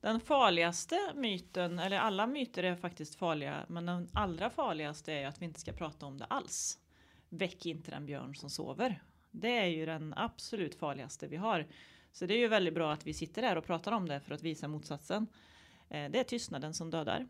[0.00, 5.42] Den farligaste myten, eller alla myter är faktiskt farliga, men den allra farligaste är att
[5.42, 6.78] vi inte ska prata om det alls.
[7.28, 9.02] Väck inte den björn som sover.
[9.30, 11.66] Det är ju den absolut farligaste vi har.
[12.12, 14.34] Så det är ju väldigt bra att vi sitter här och pratar om det för
[14.34, 15.26] att visa motsatsen.
[15.88, 17.28] Eh, det är tystnaden som dödar.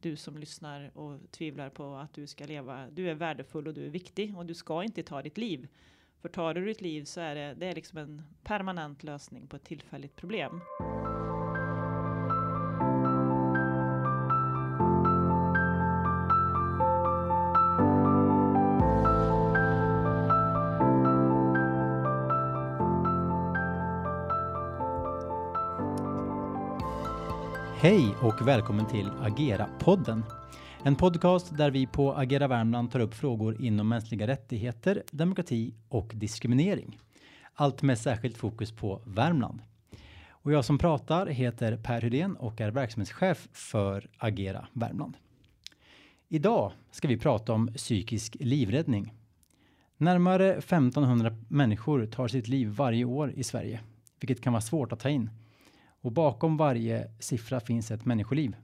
[0.00, 2.90] Du som lyssnar och tvivlar på att du ska leva.
[2.90, 5.68] Du är värdefull och du är viktig och du ska inte ta ditt liv.
[6.20, 9.56] För tar du ditt liv så är det, det är liksom en permanent lösning på
[9.56, 10.60] ett tillfälligt problem.
[27.82, 30.22] Hej och välkommen till Agera-podden.
[30.84, 36.12] En podcast där vi på Agera Värmland tar upp frågor inom mänskliga rättigheter, demokrati och
[36.14, 36.98] diskriminering.
[37.54, 39.62] Allt med särskilt fokus på Värmland.
[40.30, 45.16] Och jag som pratar heter Per Hydén och är verksamhetschef för Agera Värmland.
[46.28, 49.14] Idag ska vi prata om psykisk livräddning.
[49.96, 53.80] Närmare 1500 människor tar sitt liv varje år i Sverige,
[54.20, 55.30] vilket kan vara svårt att ta in.
[56.00, 58.56] Och bakom varje siffra finns ett människoliv.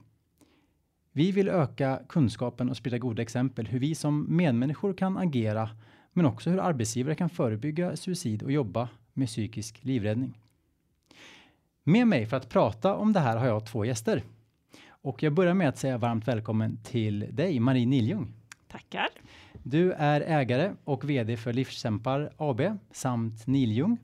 [1.11, 5.69] Vi vill öka kunskapen och sprida goda exempel hur vi som medmänniskor kan agera,
[6.13, 10.37] men också hur arbetsgivare kan förebygga suicid och jobba med psykisk livräddning.
[11.83, 14.23] Med mig för att prata om det här har jag två gäster.
[14.87, 18.33] Och jag börjar med att säga varmt välkommen till dig, Marie Niljung.
[18.67, 19.07] Tackar.
[19.63, 23.97] Du är ägare och VD för Livskämpar AB samt Niljung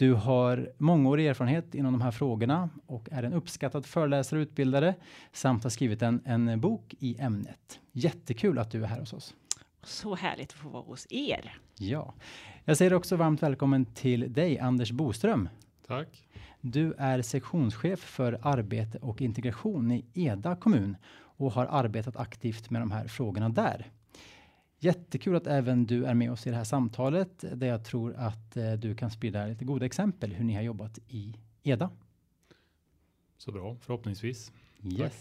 [0.00, 4.94] du har mångårig erfarenhet inom de här frågorna och är en uppskattad föreläsare och utbildare
[5.32, 7.80] samt har skrivit en, en bok i ämnet.
[7.92, 9.34] Jättekul att du är här hos oss.
[9.82, 11.58] Så härligt att få vara hos er.
[11.78, 12.14] Ja,
[12.64, 15.48] jag säger också varmt välkommen till dig Anders Boström.
[15.86, 16.28] Tack.
[16.60, 22.82] Du är sektionschef för arbete och integration i Eda kommun och har arbetat aktivt med
[22.82, 23.90] de här frågorna där.
[24.82, 28.56] Jättekul att även du är med oss i det här samtalet där jag tror att
[28.56, 31.90] eh, du kan sprida lite goda exempel hur ni har jobbat i Eda.
[33.38, 34.52] Så bra, förhoppningsvis.
[34.82, 34.98] Yes.
[34.98, 35.12] Tack.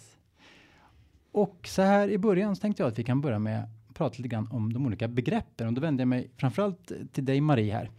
[1.31, 4.15] Och så här i början så tänkte jag att vi kan börja med att prata
[4.17, 7.73] lite grann om de olika begreppen och då vänder jag mig framförallt till dig Marie
[7.73, 7.89] här.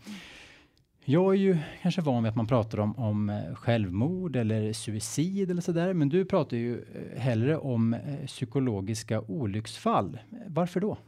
[1.05, 5.51] Jag är ju kanske van vid att man pratar om, om eh, självmord eller suicid
[5.51, 10.19] eller sådär, men du pratar ju eh, hellre om psykologiska olycksfall.
[10.47, 10.99] Varför då?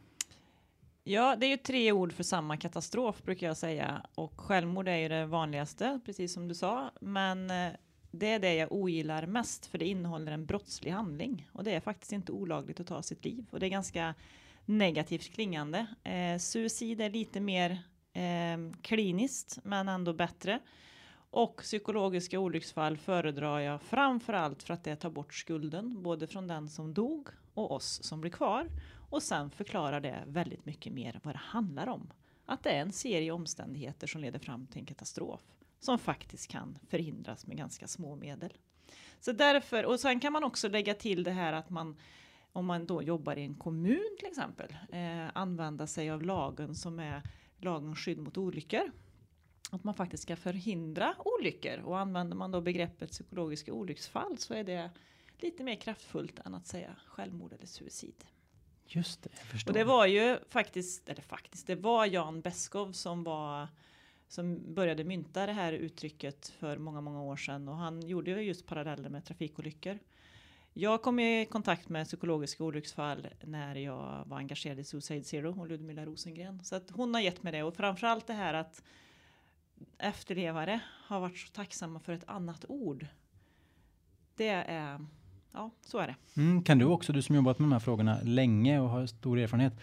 [1.05, 4.97] Ja, det är ju tre ord för samma katastrof brukar jag säga och självmord är
[4.97, 6.91] ju det vanligaste, precis som du sa.
[7.01, 7.73] Men eh,
[8.11, 11.81] det är det jag ogillar mest för det innehåller en brottslig handling och det är
[11.81, 14.15] faktiskt inte olagligt att ta sitt liv och det är ganska
[14.65, 15.87] negativt klingande.
[16.05, 17.71] Eh, suicid är lite mer
[18.13, 20.59] eh, kliniskt men ändå bättre.
[21.31, 26.47] Och psykologiska olycksfall föredrar jag framför allt för att det tar bort skulden både från
[26.47, 28.69] den som dog och oss som blir kvar
[29.13, 32.13] och sen förklarar det väldigt mycket mer vad det handlar om.
[32.47, 35.41] Att det är en serie omständigheter som leder fram till en katastrof
[35.81, 38.53] som faktiskt kan förhindras med ganska små medel.
[39.21, 41.97] Så därför, och sen kan man också lägga till det här att man
[42.53, 46.99] om man då jobbar i en kommun till exempel eh, använda sig av lagen som
[46.99, 47.23] är
[47.57, 48.93] lagen skydd mot olyckor.
[49.71, 54.65] Att man faktiskt ska förhindra olyckor och använder man då begreppet psykologiska olycksfall så är
[54.65, 54.91] det
[55.39, 58.25] lite mer kraftfullt än att säga självmord eller suicid.
[58.87, 59.71] Just det, jag förstår.
[59.71, 63.69] Och det var ju faktiskt, eller faktiskt, det var Jan Beskow som var
[64.29, 68.41] som började mynta det här uttrycket för många, många år sedan och han gjorde ju
[68.41, 69.99] just paralleller med trafikolyckor.
[70.73, 75.69] Jag kom i kontakt med psykologiska olycksfall när jag var engagerad i Suicide Zero och
[75.69, 76.65] Ludmilla Rosengren.
[76.65, 78.83] Så att hon har gett mig det och framförallt det här att
[79.99, 83.07] efterlevare har varit så tacksamma för ett annat ord.
[84.37, 85.07] Det är
[85.53, 86.41] ja, så är det.
[86.41, 89.39] Mm, kan du också, du som jobbat med de här frågorna länge och har stor
[89.39, 89.75] erfarenhet,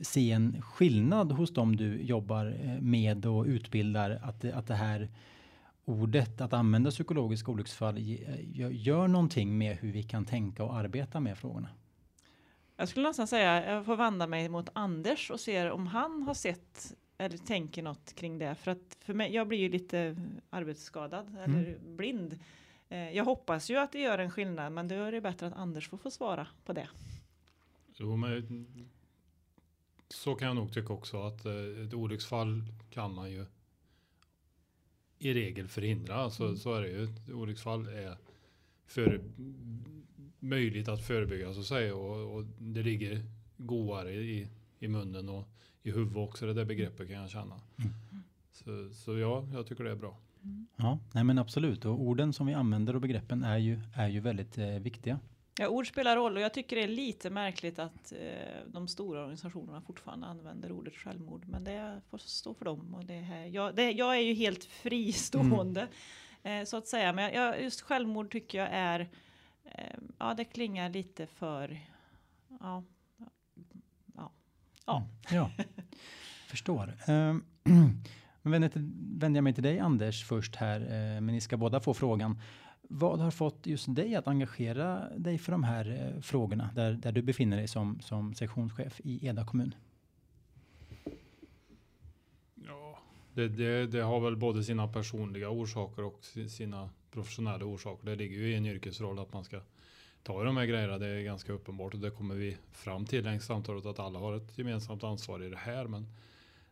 [0.00, 5.08] se en skillnad hos dem du jobbar eh, med och utbildar att, att det här
[5.84, 7.94] ordet att använda psykologiska olycksfall
[8.70, 11.68] gör någonting med hur vi kan tänka och arbeta med frågorna?
[12.76, 16.34] Jag skulle nästan säga, jag får vända mig mot Anders och se om han har
[16.34, 18.54] sett eller tänker något kring det.
[18.54, 20.16] För att för mig, jag blir ju lite
[20.50, 21.40] arbetsskadad mm.
[21.42, 22.38] eller blind.
[22.88, 25.52] Eh, jag hoppas ju att det gör en skillnad, men då är det bättre att
[25.52, 26.88] Anders får få svara på det.
[27.96, 28.66] Jo, men
[30.08, 33.46] så kan jag nog tycka också att eh, ett olycksfall kan man ju
[35.18, 36.14] i regel förhindra.
[36.14, 36.56] Alltså, mm.
[36.56, 37.04] Så är det ju.
[37.04, 38.16] Ett olycksfall är
[38.86, 39.20] för,
[40.38, 43.24] möjligt att förebygga så att säga och, och det ligger
[43.56, 44.48] godare i,
[44.78, 45.48] i munnen och
[45.82, 46.46] i huvudet också.
[46.46, 47.60] Det där begreppet kan jag känna.
[47.76, 47.92] Mm.
[48.52, 50.18] Så, så ja, jag tycker det är bra.
[50.76, 51.84] Ja, nej men absolut.
[51.84, 55.18] Och orden som vi använder och begreppen är ju, är ju väldigt eh, viktiga.
[55.58, 59.20] Ja, ord spelar roll och jag tycker det är lite märkligt att eh, de stora
[59.20, 61.44] organisationerna fortfarande använder ordet självmord.
[61.48, 62.94] Men det får stå för dem.
[62.94, 65.88] Och det här, jag, det, jag är ju helt fristående
[66.42, 67.12] eh, så att säga.
[67.12, 69.00] Men jag, just självmord tycker jag är,
[69.64, 71.80] eh, ja det klingar lite för,
[72.60, 72.84] ja,
[74.16, 74.32] ja,
[74.86, 75.06] ja.
[75.30, 75.50] Ja,
[76.48, 76.94] förstår.
[78.44, 81.56] Men vänder, till, vänder jag mig till dig Anders först här, eh, men ni ska
[81.56, 82.40] båda få frågan.
[82.82, 87.12] Vad har fått just dig att engagera dig för de här eh, frågorna där, där
[87.12, 89.74] du befinner dig som, som sektionschef i Eda kommun?
[92.54, 92.98] Ja,
[93.34, 98.06] det, det, det har väl både sina personliga orsaker och sina professionella orsaker.
[98.06, 99.60] Det ligger ju i en yrkesroll att man ska
[100.22, 100.98] ta i de här grejerna.
[100.98, 104.36] Det är ganska uppenbart och det kommer vi fram till längs samtalet att alla har
[104.36, 105.86] ett gemensamt ansvar i det här.
[105.86, 106.06] Men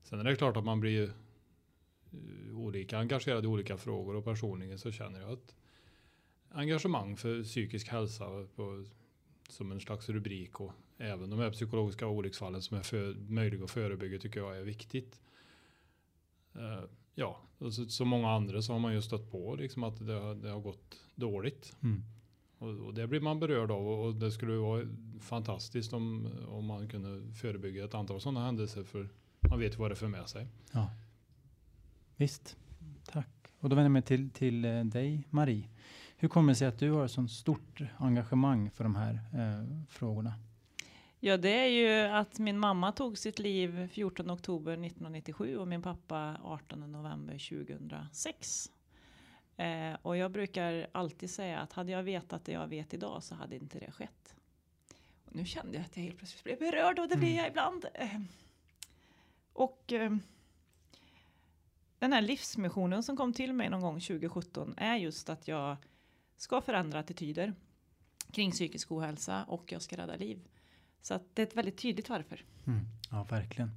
[0.02, 1.10] sen är det klart att man blir ju
[2.54, 5.54] olika engagerad i olika frågor och personligen så känner jag ett
[6.50, 8.84] engagemang för psykisk hälsa på,
[9.48, 13.70] som en slags rubrik och även de här psykologiska olycksfallen som är för, möjliga att
[13.70, 15.20] förebygga tycker jag är viktigt.
[16.54, 20.06] Eh, ja, och så, så många andra så har man ju stött på liksom att
[20.06, 21.76] det, har- det har gått dåligt.
[21.82, 22.02] Mm.
[22.58, 24.88] Och, och det blir man berörd av och, och det skulle vara
[25.20, 29.08] fantastiskt om, om man kunde förebygga ett antal sådana händelser för
[29.50, 30.46] man vet vad det för med sig.
[30.72, 30.90] Ja.
[32.16, 32.56] Visst,
[33.04, 33.28] tack.
[33.58, 35.68] Och då vänder jag mig till, till eh, dig Marie.
[36.16, 39.84] Hur kommer det sig att du har ett sånt stort engagemang för de här eh,
[39.88, 40.34] frågorna?
[41.20, 45.82] Ja, det är ju att min mamma tog sitt liv 14 oktober 1997 och min
[45.82, 48.70] pappa 18 november 2006.
[49.56, 53.34] Eh, och jag brukar alltid säga att hade jag vetat det jag vet idag så
[53.34, 54.34] hade inte det skett.
[55.24, 57.84] Och nu kände jag att jag helt plötsligt blev berörd och det blir jag ibland.
[57.94, 58.20] Eh,
[59.52, 60.16] och eh,
[62.02, 65.76] den här livsmissionen som kom till mig någon gång 2017 är just att jag
[66.36, 67.54] ska förändra attityder
[68.32, 70.48] kring psykisk ohälsa och jag ska rädda liv.
[71.02, 72.44] Så att det är ett väldigt tydligt varför.
[72.66, 72.80] Mm.
[73.10, 73.70] Ja, verkligen.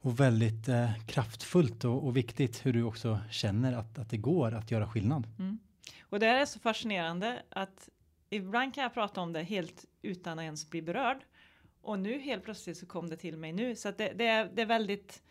[0.00, 4.54] Och väldigt eh, kraftfullt och, och viktigt hur du också känner att, att det går
[4.54, 5.26] att göra skillnad.
[6.00, 7.88] Och det är så fascinerande att
[8.30, 11.24] ibland kan jag prata om det helt utan att ens bli berörd.
[11.80, 13.76] Och nu helt plötsligt så kom det till mig nu.
[13.76, 15.22] Så att det, det, är, det är väldigt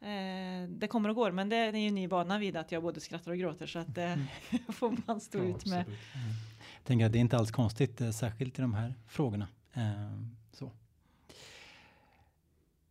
[0.00, 3.00] eh, det kommer och går, men det är ju ni vana vid att jag både
[3.00, 4.26] skrattar och gråter så att det
[4.68, 5.80] får man stå Ja, ut med.
[5.80, 5.98] absolut.
[6.78, 9.48] Jag tänker att det är inte alls konstigt, eh, särskilt i de här frågorna.
[9.74, 9.82] Eh,
[10.52, 10.70] så.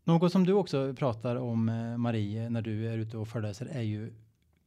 [0.04, 3.82] Något som du också pratar om, eh, Marie, när du är ute och föreläser är
[3.82, 4.14] ju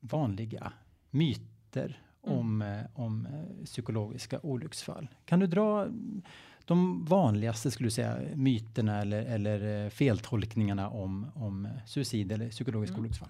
[0.01, 0.73] vanliga
[1.11, 2.39] myter Mm.
[2.39, 5.09] om, eh, om eh, psykologiska olycksfall.
[5.25, 5.87] Kan du dra
[6.65, 12.95] de vanligaste, skulle du säga, myterna eller, eller eh, feltolkningarna om, om suicid eller psykologiska
[12.95, 13.01] Mm.
[13.05, 13.29] olycksfall?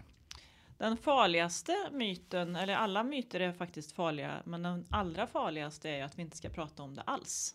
[0.79, 6.19] Den farligaste myten, eller alla myter är faktiskt farliga, men den allra farligaste är att
[6.19, 7.55] vi inte ska prata om det alls.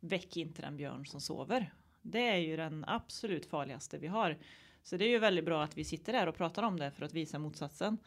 [0.00, 1.72] Väck inte den björn som sover.
[2.02, 4.38] Det är ju den absolut farligaste vi har.
[4.82, 7.04] Så det är ju väldigt bra att vi sitter här och pratar om det för
[7.04, 7.98] att visa motsatsen.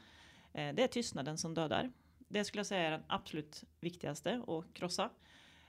[0.52, 1.92] Det är tystnaden som dödar.
[2.28, 5.10] Det skulle jag säga är den absolut viktigaste att krossa.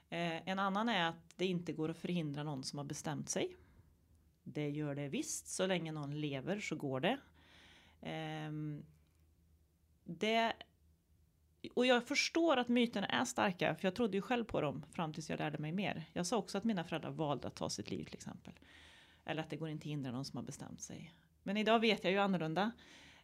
[0.09, 3.55] Eh, En annan är att det inte går att förhindra någon som har bestämt sig.
[4.43, 7.19] Det gör det visst, så länge någon lever så går det.
[8.01, 8.51] Eh,
[10.03, 10.53] det
[11.75, 15.13] och jag förstår att myterna är starka, för jag trodde ju själv på dem fram
[15.13, 16.05] tills jag lärde mig mer.
[16.13, 18.53] Jag sa också att mina föräldrar valde att ta sitt liv till exempel.
[19.25, 21.13] Eller att det går inte att hindra någon som har bestämt sig.
[21.43, 22.71] Men idag vet jag ju annorlunda.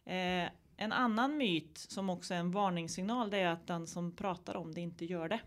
[0.04, 4.56] Eh, en annan myt som också är en varningssignal det är att den som pratar
[4.56, 5.40] om det inte gör det.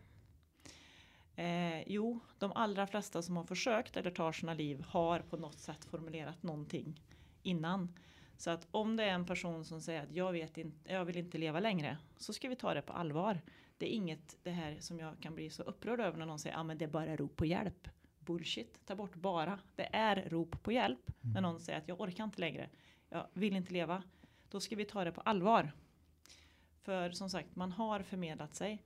[1.43, 5.59] Eh, jo, de allra flesta som har försökt eller tar sina liv har på något
[5.59, 7.01] sätt formulerat någonting
[7.43, 7.93] innan.
[8.37, 11.17] Så att om det är en person som säger att jag, vet inte, jag vill
[11.17, 13.41] inte leva längre så ska vi ta det på allvar.
[13.77, 16.55] Det är inget det här som jag kan bli så upprörd över när någon säger
[16.55, 17.87] att ah, men det är bara rop på hjälp.
[18.19, 19.59] Bullshit, ta bort bara.
[19.75, 22.69] Det är rop på hjälp när någon säger att jag orkar inte längre.
[23.09, 24.03] Jag vill inte leva.
[24.49, 25.71] Då ska vi ta det på allvar.
[26.81, 28.83] För som sagt, man har förmedlat sig.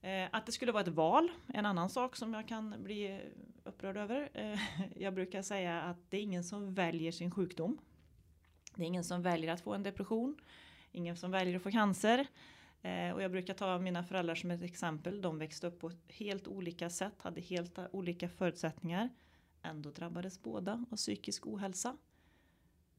[0.00, 3.20] Eh, att det skulle vara ett val, en annan sak som jag kan bli
[3.64, 4.30] upprörd över.
[4.34, 4.60] Eh,
[5.02, 7.78] jag brukar säga att det är ingen som väljer sin sjukdom.
[8.74, 10.36] Det är ingen som väljer att få en depression.
[10.92, 12.26] Ingen som väljer att få cancer.
[12.82, 15.22] Eh, och jag brukar ta mina föräldrar som ett exempel.
[15.22, 19.08] De växte upp på helt olika sätt, hade helt olika förutsättningar.
[19.62, 21.96] Ändå drabbades båda av psykisk ohälsa.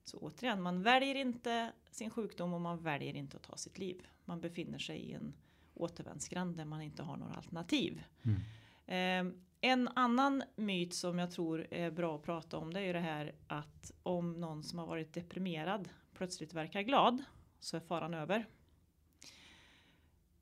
[0.09, 4.07] Så återigen, man väljer inte sin sjukdom och man väljer inte att ta sitt liv.
[4.25, 5.33] Man befinner sig i en
[5.73, 8.03] återvändsgränd där man inte har några alternativ.
[8.23, 9.29] Mm.
[9.29, 12.93] Eh, en annan myt som jag tror är bra att prata om det är ju
[12.93, 17.23] det här att om någon som har varit deprimerad plötsligt verkar glad
[17.59, 18.45] så är faran över.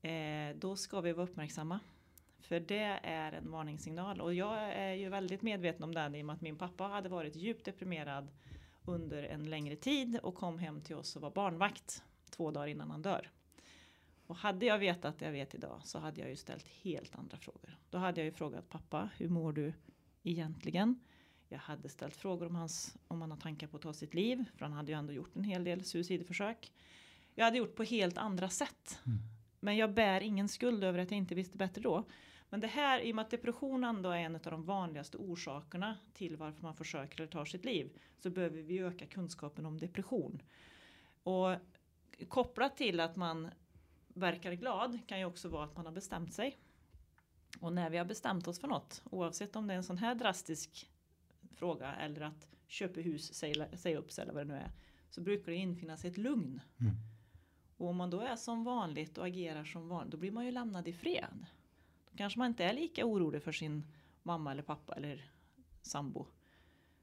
[0.02, 1.80] eh, då ska vi vara uppmärksamma.
[2.40, 6.26] För det är en varningssignal och jag är ju väldigt medveten om den i och
[6.26, 8.28] med att min pappa hade varit djupt deprimerad
[8.88, 12.92] under en längre tid och kom hem till oss och var barnvakt två dagar innan
[12.92, 13.32] han dör.
[14.28, 17.38] Och hade jag vetat det jag vet idag så hade jag ju ställt helt andra
[17.38, 17.78] frågor.
[17.90, 19.74] Då hade jag ju frågat pappa, hur mår du
[20.24, 21.00] egentligen?
[21.50, 24.46] Jag hade ställt frågor om, hans, om han har tankar på att ta sitt liv,
[24.56, 26.72] för han hade ju ändå gjort en hel del suicidförsök.
[27.36, 29.00] Jag hade gjort på helt andra sätt.
[29.06, 29.20] Mm.
[29.60, 32.04] Men jag bär ingen skuld över att jag inte visste bättre då.
[32.50, 35.98] Men det här, i och med att depression ändå är en av de vanligaste orsakerna
[36.14, 40.42] till varför man försöker eller tar sitt liv, så behöver vi öka kunskapen om depression.
[41.24, 41.56] Och
[42.28, 43.50] kopplat till att man
[44.08, 46.58] verkar glad kan ju också vara att man har bestämt sig.
[47.60, 50.16] Och när vi har bestämt oss för något, oavsett om det är en sån här
[50.16, 50.92] drastisk
[51.56, 54.72] fråga eller att köpa hus, säga, säga upp sig eller vad det nu är,
[55.10, 56.62] så brukar det infinna sig ett lugn.
[56.80, 56.96] Mm.
[57.78, 60.52] Och om man då är som vanligt och agerar som vanligt, då blir man ju
[60.52, 61.46] lämnad i fred.
[62.18, 63.94] Kanske man inte är lika orolig för sin
[64.24, 65.32] mamma eller pappa eller
[65.82, 66.28] sambo.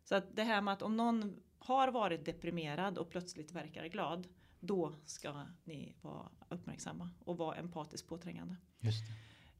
[0.04, 4.28] Så att det här med att om någon har varit deprimerad och plötsligt verkar glad,
[4.60, 8.56] då ska ni vara uppmärksamma och vara empatiskt påträngande.
[8.80, 9.04] Just.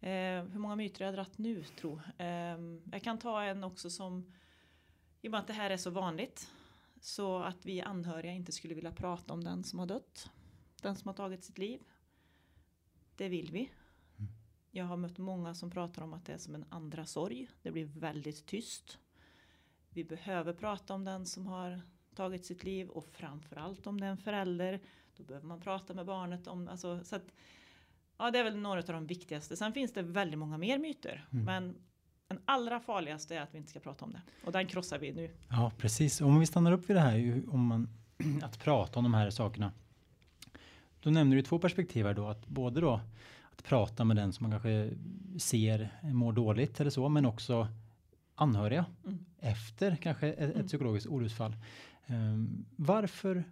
[0.01, 2.01] Eh, hur många myter har jag dratt nu tro?
[2.19, 2.59] Eh,
[2.93, 4.33] jag kan ta en också som,
[5.21, 6.51] i och med att det här är så vanligt,
[7.01, 10.31] så att vi anhöriga inte skulle vilja prata om den som har dött,
[10.83, 11.81] den som har tagit sitt liv.
[13.17, 13.71] Det vill vi.
[14.77, 17.49] Jag har mött många som pratar om att det är som en andra sorg.
[17.63, 18.99] Det blir väldigt tyst.
[19.91, 21.81] Vi behöver prata om den som har
[22.15, 24.81] tagit sitt liv och framförallt om det är en förälder.
[25.17, 27.33] Då behöver man prata med barnet om, alltså, så att,
[28.19, 29.57] ja det är väl några av de viktigaste.
[29.57, 31.29] Sen finns det väldigt många mer myter.
[31.33, 31.45] Mm.
[31.45, 31.75] Men
[32.29, 34.23] den allra farligaste är att vi inte ska prata om det.
[34.45, 35.31] Och den krossar vi nu.
[35.49, 36.21] Ja, precis.
[36.21, 37.89] Om vi stannar upp vid det här, om man,
[38.43, 39.73] att prata om de här sakerna.
[41.01, 43.01] Då nämner du två perspektiv här då, att både då
[43.59, 44.91] att prata med den som man kanske
[45.39, 47.69] ser mår dåligt eller så, men också
[48.35, 49.25] anhöriga Mm.
[49.39, 50.61] efter kanske ett, Mm.
[50.61, 51.57] ett psykologiskt olycksfall.
[52.07, 53.45] Ehm, varför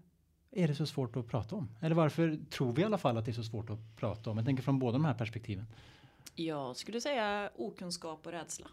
[0.50, 1.68] är det så svårt att prata om?
[1.80, 4.36] Eller varför tror vi i alla fall att det är så svårt att prata om?
[4.36, 5.66] Jag tänker från båda de här perspektiven.
[6.34, 8.66] Jag skulle säga okunskap och rädsla.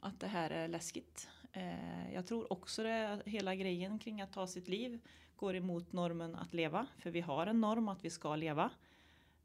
[0.00, 1.28] Att det här är läskigt.
[1.52, 4.98] Eh, jag tror också det hela grejen kring att ta sitt liv
[5.36, 6.86] går emot normen att leva.
[6.98, 8.70] För vi har en norm att vi ska leva.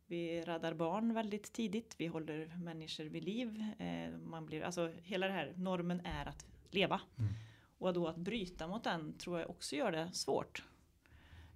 [0.07, 1.95] Vi räddar barn väldigt tidigt.
[1.97, 3.63] Vi håller människor vid liv.
[3.79, 7.01] Eh, man blir, alltså, hela det här normen är att leva.
[7.17, 7.33] Mm.
[7.77, 10.63] Och då att bryta mot den tror jag också gör det svårt.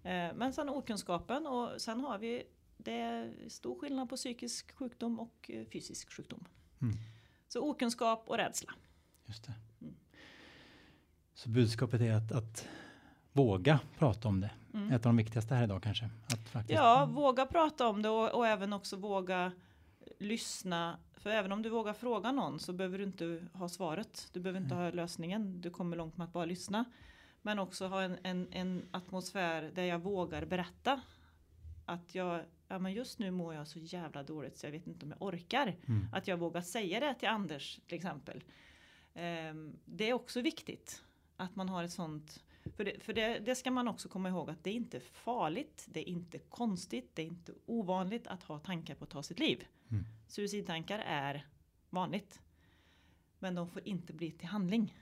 [0.03, 2.43] Eh, men sen okunskapen och sen har vi
[2.83, 6.45] det är stor skillnad på psykisk sjukdom och eh, fysisk sjukdom.
[6.81, 6.95] Mm.
[7.47, 8.73] Så okunskap och rädsla.
[9.25, 9.53] Just det.
[9.81, 9.95] Mm.
[11.33, 12.67] Så budskapet är att, att
[13.33, 14.51] våga prata om det.
[14.73, 14.91] Mm.
[14.91, 16.09] Ett av de viktigaste här idag kanske.
[16.25, 19.51] Att faktiskt, Ja, våga prata om det och, och även också våga
[20.19, 20.97] lyssna.
[21.17, 24.29] För även om du vågar fråga någon så behöver du inte ha svaret.
[24.33, 25.61] Du behöver inte ha lösningen.
[25.61, 26.85] Du kommer långt med att bara lyssna.
[27.41, 31.01] Men också ha en, en, en atmosfär där jag vågar berätta.
[31.85, 35.05] Att jag, ja men just nu mår jag så jävla dåligt så jag vet inte
[35.05, 35.75] om jag orkar.
[35.87, 36.07] Mm.
[36.13, 38.43] Att jag vågar säga det till Anders till exempel.
[39.13, 41.03] Ehm, det är också viktigt
[41.37, 42.43] att man har ett sånt.
[42.75, 45.87] För, det, för det, det ska man också komma ihåg att det är inte farligt,
[45.89, 49.39] det är inte konstigt, det är inte ovanligt att ha tankar på att ta sitt
[49.39, 49.65] liv.
[49.89, 50.05] Mm.
[50.27, 51.45] Suicidtankar är
[51.89, 52.41] vanligt.
[53.39, 54.95] Men de får inte bli till handling.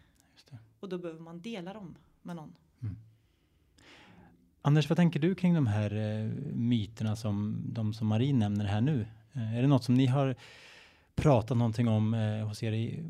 [0.79, 2.55] Och då behöver man dela dem med någon.
[4.61, 8.81] Anders, vad tänker du kring de här eh, myterna som de som Marie nämner här
[8.81, 9.07] nu?
[9.33, 10.35] Eh, är det något som ni har
[11.15, 13.03] pratat någonting om eh, hos er i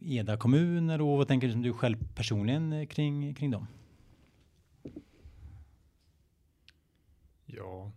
[0.00, 3.66] Eda kommun eller och vad tänker du själv personligen kring, kring dem?
[7.44, 7.92] Ja,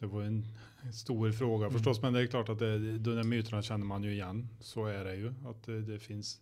[0.00, 0.46] det var en
[0.92, 1.72] stor fråga Mm.
[1.72, 4.48] förstås, men det är klart att det, de där myterna känner man ju igen.
[4.60, 6.40] Så är det ju, att det, det finns.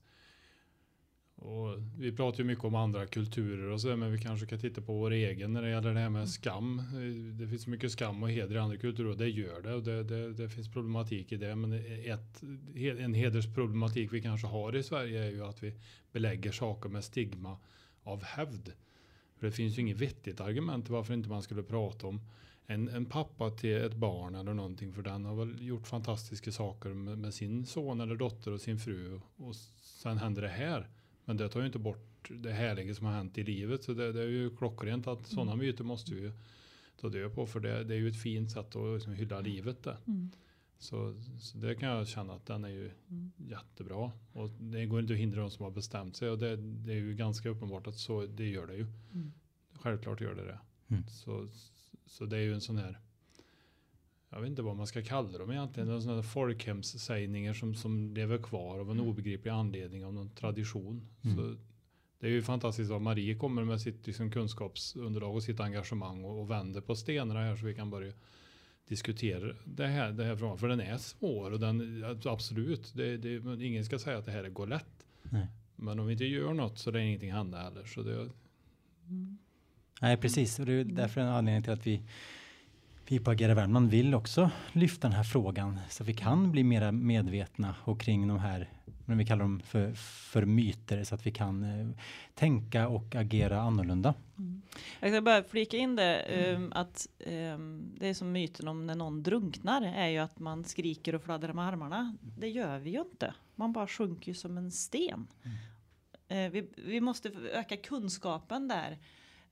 [1.37, 4.81] Och vi pratar ju mycket om andra kulturer och så, men vi kanske kan titta
[4.81, 6.79] på vår egen när det gäller det här med skam.
[6.79, 9.83] Eh, Det finns mycket skam och heder i andra kulturer och det gör det och
[9.83, 11.57] det, det, det finns problematik i det.
[11.57, 11.73] Men
[12.05, 12.43] ett,
[12.99, 15.75] en hedersproblematik vi kanske har i Sverige är ju att vi
[16.13, 17.59] belägger saker med stigma
[18.03, 18.73] av hävd.
[19.39, 22.21] För det finns ju inget vettigt argument varför inte man skulle prata om
[22.71, 26.89] en, en pappa till ett barn eller någonting för den har väl gjort fantastiska saker
[26.89, 30.89] med, med sin son eller dotter och sin fru och sen händer det här.
[31.25, 34.13] Men det tar ju inte bort det härliga som har hänt i livet så det,
[34.13, 36.33] det är ju klockrent att sådana myter måste vi ju
[37.01, 39.83] ta död på för det, det är ju ett fint sätt att liksom hylla livet
[39.83, 39.97] det.
[40.79, 43.33] Så, så det kan jag känna att den är ju Mm.
[43.37, 46.93] jättebra och det går inte att hindra de som har bestämt sig och det, det
[46.93, 48.87] är ju ganska uppenbart att så det gör det ju.
[49.15, 49.33] Mm.
[49.73, 50.59] Självklart gör det det.
[50.89, 51.05] Mm.
[51.09, 51.49] Så,
[52.07, 53.01] så det är ju en sån här
[54.31, 56.01] jag vet inte vad man ska kalla dem egentligen, mm.
[56.01, 59.09] sådana folkhemssägningar som, som lever kvar av en mm.
[59.09, 61.09] obegriplig anledning av någon tradition.
[61.23, 61.37] Mm.
[61.37, 61.57] Så
[62.19, 66.41] det är ju fantastiskt att Marie kommer med sitt liksom, kunskapsunderlag och sitt engagemang och,
[66.41, 68.13] och vänder på stenarna här så vi kan börja
[68.89, 70.59] diskutera det här, det här frågan.
[70.59, 74.49] För den är svår och den, absolut, det, det, ingen ska säga att det här
[74.49, 75.07] går lätt.
[75.23, 75.47] Nej.
[75.77, 77.85] Men om vi inte gör något så det är ingenting hända heller.
[77.85, 78.31] Så det,
[79.09, 79.39] mm.
[80.03, 80.59] Nej, precis.
[80.59, 82.03] Och det är därför en anledning till att vi
[83.11, 86.93] vi på Agera Värmland vill också lyfta den här frågan så vi kan bli mer
[86.93, 88.69] medvetna och kring de här,
[89.07, 89.93] vad vi kallar dem för,
[90.33, 91.89] för myter så att vi kan eh,
[92.35, 94.15] tänka och agera annorlunda.
[94.39, 94.63] Mm.
[95.01, 98.95] Jag ska bara flika in det um, att um, det är som myten om när
[98.95, 102.17] någon drunknar är ju att man skriker och fladdrar med armarna.
[102.39, 103.35] Det gör vi ju inte.
[103.55, 105.27] Man bara sjunker ju som en sten.
[105.43, 106.47] Mm.
[106.47, 108.99] Uh, vi, vi måste öka kunskapen där.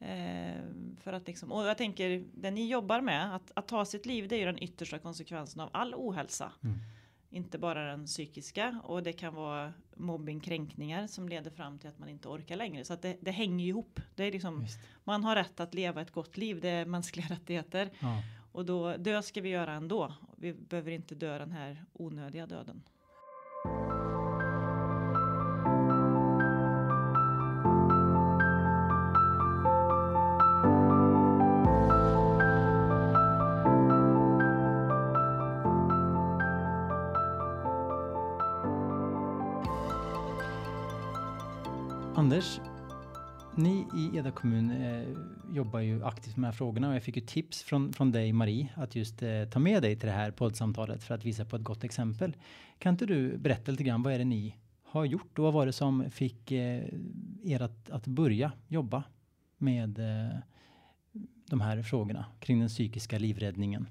[0.01, 0.63] Eh,
[1.01, 4.29] för att liksom, och jag tänker, det ni jobbar med, att, att ta sitt liv,
[4.29, 6.53] det är ju den yttersta konsekvensen av all ohälsa.
[6.65, 6.79] Mm.
[7.31, 11.99] Inte bara den psykiska och det kan vara mobbing, kränkningar som leder fram till att
[11.99, 12.85] man inte orkar längre.
[12.85, 14.01] Så att det, det hänger ihop.
[14.15, 14.67] Det är liksom,
[15.05, 17.91] man har rätt att leva ett gott liv, det är mänskliga rättigheter.
[18.01, 18.23] Ja.
[18.53, 20.15] Och då dö ska vi göra ändå.
[20.37, 22.83] Vi behöver inte dö den här onödiga döden.
[42.39, 42.61] Anders,
[43.57, 45.09] ni i Eda kommun eh,
[45.55, 48.33] jobbar ju aktivt med de här frågorna och jag fick ju tips från, från dig
[48.33, 51.57] Marie att just eh, ta med dig till det här poddsamtalet för att visa på
[51.57, 52.37] ett gott exempel.
[52.79, 55.67] Kan inte du berätta lite grann vad är det ni har gjort och vad var
[55.67, 56.85] det som fick eh,
[57.45, 59.03] er att, att börja jobba
[59.57, 60.39] med eh,
[61.51, 63.87] de här frågorna kring den psykiska livräddningen?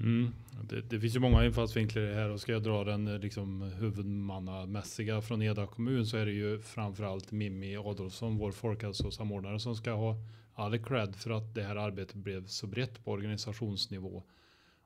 [0.00, 0.32] Mm.
[0.62, 3.18] Det, det, finns ju många infallsvinklar i det här och ska jag dra den eh,
[3.18, 9.76] liksom, huvudmannamässiga från Eda kommun så är det ju framförallt Mimmi Adolfsson, vår folkhälsosamordnare som
[9.76, 10.16] ska ha
[10.54, 14.22] all cred för att det här arbetet blev så brett på organisationsnivå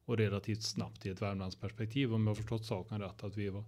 [0.04, 3.64] och relativt snabbt i ett Värmlandsperspektiv om jag har förstått saken rätt att vi var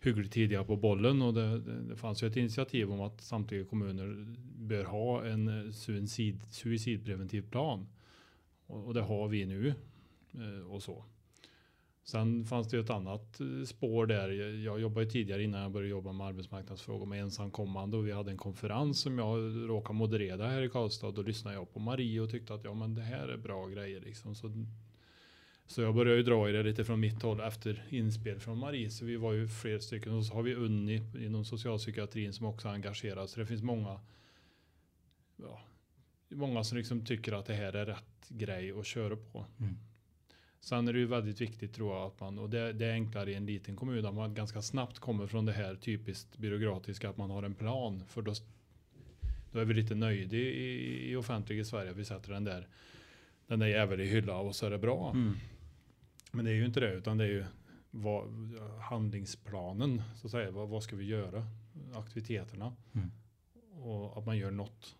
[0.00, 1.22] hyggligt tidiga på bollen.
[1.22, 5.48] Och det, det, det fanns ju ett initiativ om att samtliga kommuner bör ha en
[5.48, 7.86] eh, suicid, suicidpreventiv plan.
[8.66, 9.74] Och, och det har vi nu.
[10.36, 11.04] Eh, och så.
[12.06, 14.28] Sen fanns det ett annat eh, spår där.
[14.64, 18.36] Jag jobbade tidigare innan jag började jobba med arbetsmarknadsfrågor med ensamkommande och vi hade en
[18.36, 21.10] konferens som jag råkade moderera här i Karlstad.
[21.10, 24.00] Då lyssnade jag på Marie och tyckte att ja, men det här är bra grejer
[24.00, 24.34] liksom.
[24.34, 24.66] Så,
[25.66, 28.90] så jag började ju dra i det lite från mitt håll efter inspel från Marie.
[28.90, 32.68] Så vi var ju fler stycken och så har vi Unni inom socialpsykiatrin som också
[32.68, 33.26] engagerar.
[33.26, 34.00] Så det finns många.
[35.36, 35.60] Ja,
[36.28, 39.46] många som liksom tycker att det här är rätt grej att köra på.
[39.60, 39.76] Mm.
[40.60, 43.32] Sen är det ju väldigt viktigt tror jag att man, och det, det är enklare
[43.32, 47.16] i en liten kommun, att man ganska snabbt kommer från det här typiskt byråkratiska, att
[47.16, 48.04] man har en plan.
[48.08, 48.34] För då,
[49.52, 52.68] då är vi lite nöjda i, i offentliga i Sverige, vi sätter den där,
[53.46, 55.10] den där jäveln i hylla och så är det bra.
[55.10, 55.34] Mm.
[56.32, 57.44] Men det är ju inte det, utan det är ju
[57.90, 58.24] vad,
[58.80, 60.50] handlingsplanen, så att säga.
[60.50, 61.46] Vad, vad ska vi göra?
[61.94, 62.72] Aktiviteterna.
[62.94, 63.10] Mm.
[63.82, 64.96] Och att man gör något.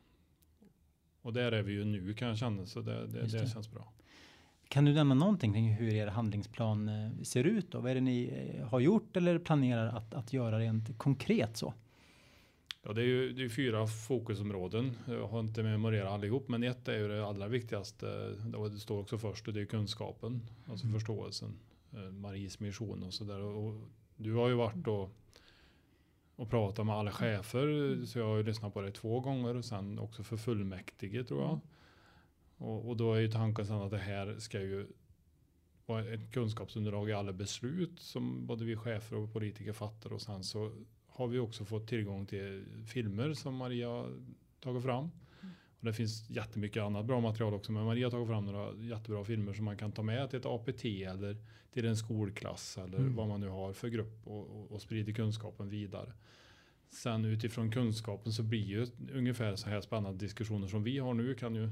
[1.23, 3.23] Och där är vi ju nu kan jag känna, så det, det.
[3.23, 3.93] det känns bra.
[4.69, 7.71] Kan du nämna någonting kring hur er handlingsplan eh, ser ut?
[7.71, 7.81] Då?
[7.81, 11.75] Vad är det ni eh, har gjort eller planerar att, att göra rent konkret så?
[12.83, 14.97] Ja, det är ju det är fyra fokusområden.
[15.07, 18.07] Jag har inte memorerat allihop, men ett är ju det allra viktigaste.
[18.73, 20.99] Det står också först och det är kunskapen, alltså mm.
[20.99, 21.59] förståelsen.
[21.93, 23.41] Eh, Maries mission och så där.
[23.41, 23.75] Och
[24.17, 25.11] du har ju varit och,
[26.37, 29.65] och pratat med alla chefer, så jag har ju lyssnat på det två gånger och
[29.65, 31.61] sen också för fullmäktige tror jag.
[32.57, 34.87] Och, och då är ju tanken sen att det här ska ju
[35.87, 40.45] vara ett kunskapsunderlag i alla beslut som både vi chefer och politiker fattar och sen
[40.45, 40.73] så
[41.07, 44.07] har vi också fått tillgång till filmer som Maria
[44.61, 45.11] tagit fram.
[45.79, 49.25] Och det finns jättemycket annat bra material också men Maria har tagit fram några jättebra
[49.25, 51.37] filmer som man kan ta med till ett APT eller
[51.73, 53.15] till en skolklass eller mm.
[53.15, 56.13] vad man nu har för grupp och, och, och sprider kunskapen vidare.
[56.89, 61.35] Sen utifrån kunskapen så blir ju ungefär så här spännande diskussioner som vi har nu
[61.35, 61.71] kan ju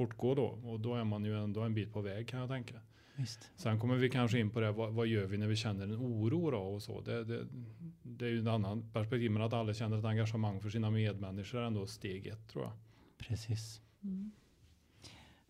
[0.00, 0.46] fortgå då.
[0.46, 2.74] Och då är man ju ändå en bit på väg kan jag tänka.
[3.14, 3.50] Visst.
[3.56, 5.96] Sen kommer vi kanske in på det, vad, vad gör vi när vi känner en
[5.96, 7.00] oro då och så.
[7.00, 7.46] Det, det,
[8.02, 11.58] det är ju en annan perspektiv, men att alla känner ett engagemang för sina medmänniskor
[11.58, 12.72] är ändå steg ett tror jag.
[13.18, 13.80] Precis.
[14.02, 14.32] Mm.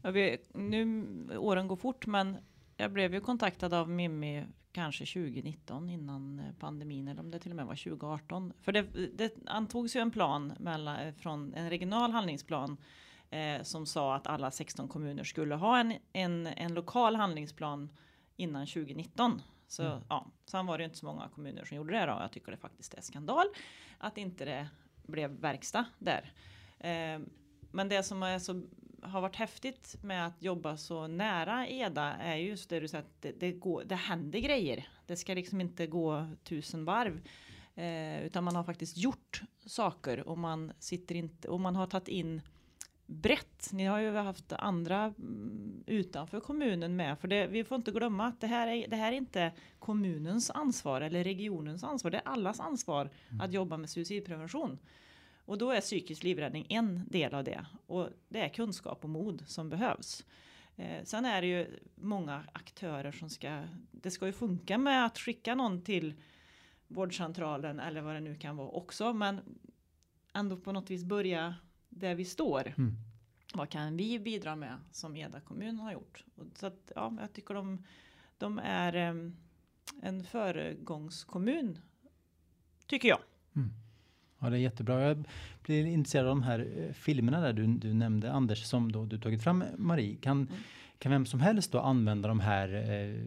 [0.03, 1.07] Ja, vi, nu,
[1.39, 2.37] åren går fort, men
[2.77, 7.53] jag blev ju kontaktad av Mimmi kanske 2019 innan eh, pandemin eller om det till
[7.53, 8.53] och med var 2018.
[8.61, 8.83] För det,
[9.15, 12.77] det antogs ju en plan mellan, från en regional handlingsplan
[13.31, 17.91] eh, som sa att alla 16 kommuner skulle ha en, en, en lokal handlingsplan
[18.37, 19.43] innan 2019.
[19.69, 20.03] Så Mm.
[20.09, 22.19] ja, sen var det inte så många kommuner som gjorde det då.
[22.21, 23.47] Jag tycker det faktiskt är skandal
[23.99, 24.69] att inte det
[25.07, 26.33] blev verkstad där.
[26.79, 27.21] Eh,
[27.71, 28.63] men det som är så,
[29.03, 33.23] har varit häftigt med att jobba så nära Eda är just det du säger att
[33.23, 34.89] det, det, går, det händer grejer.
[35.07, 37.21] Det ska liksom inte gå tusen varv.
[37.75, 42.09] Eh, utan man har faktiskt gjort saker och man sitter inte och man har tagit
[42.09, 42.43] in
[43.11, 43.73] brett.
[43.73, 47.19] Ni har ju haft andra mm, utanför kommunen med.
[47.19, 50.51] För det, vi får inte glömma att det här, är, det här är inte kommunens
[50.51, 52.11] ansvar eller regionens ansvar.
[52.11, 54.79] Det är allas ansvar att jobba med suicidprevention.
[55.45, 57.67] Och då är psykisk livräddning en del av det.
[57.87, 60.25] Och det är kunskap och mod som behövs.
[60.77, 65.19] Eh, sen är det ju många aktörer som ska, det ska ju funka med att
[65.19, 66.15] skicka någon till
[66.89, 69.13] vårdcentralen eller vad det nu kan vara också.
[69.13, 69.41] Men
[70.35, 71.55] ändå på något vis börja
[71.91, 72.75] där vi står.
[72.79, 72.97] Mm.
[73.55, 76.25] Vad kan vi bidra med som Eda kommun har gjort?
[76.37, 77.85] Och så att, ja, jag tycker de,
[78.39, 79.37] de är em,
[80.03, 81.79] en föregångskommun.
[82.87, 83.19] Tycker jag.
[84.43, 85.03] Ja, det är jättebra.
[85.03, 85.25] Jag
[85.63, 89.19] blir intresserad av de här eh, filmerna där du, du nämnde Anders som då du
[89.19, 90.17] tagit fram Marie.
[90.17, 90.53] Kan, Mm.
[90.99, 93.21] kan vem som helst då använda de här eh,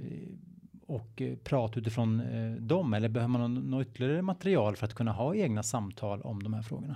[0.88, 4.93] och eh, prata utifrån eh, dem eller behöver man nå- något ytterligare material för att
[4.93, 6.95] kunna ha egna samtal om de här frågorna?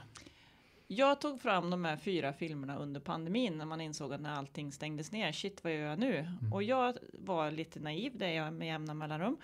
[0.90, 4.72] Jag tog fram de här fyra filmerna under pandemin när man insåg att när allting
[4.72, 6.28] stängdes ner, shit vad gör jag nu?
[6.54, 9.38] Och jag var lite naiv, det är jag med jämna mellanrum.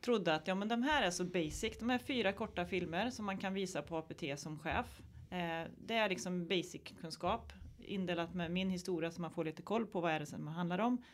[0.00, 3.26] Trodde att ja men de här är så basic, de här fyra korta filmer som
[3.26, 5.02] man kan visa på APT som chef.
[5.30, 9.86] Eh, det är liksom basic kunskap indelat med min historia så man får lite koll
[9.86, 11.04] på vad är det som handlar om.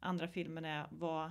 [0.00, 1.30] Andra filmen är vad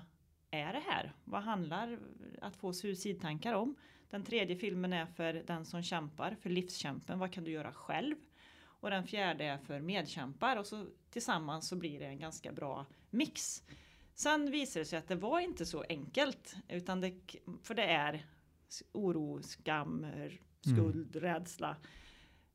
[0.51, 1.13] är det här?
[1.23, 1.99] Vad handlar
[2.41, 3.75] att få suicidtankar om?
[4.09, 7.19] Den tredje filmen är för den som kämpar, för livskämpen.
[7.19, 8.15] Vad kan du göra själv?
[8.61, 12.85] Och den fjärde är för medkämpar och så tillsammans så blir det en ganska bra
[13.09, 13.63] mix.
[14.13, 17.13] Sen visar det sig att det var inte så enkelt, utan det,
[17.63, 18.25] för det är
[18.91, 20.05] oro, skam,
[20.61, 21.75] skuld, rädsla.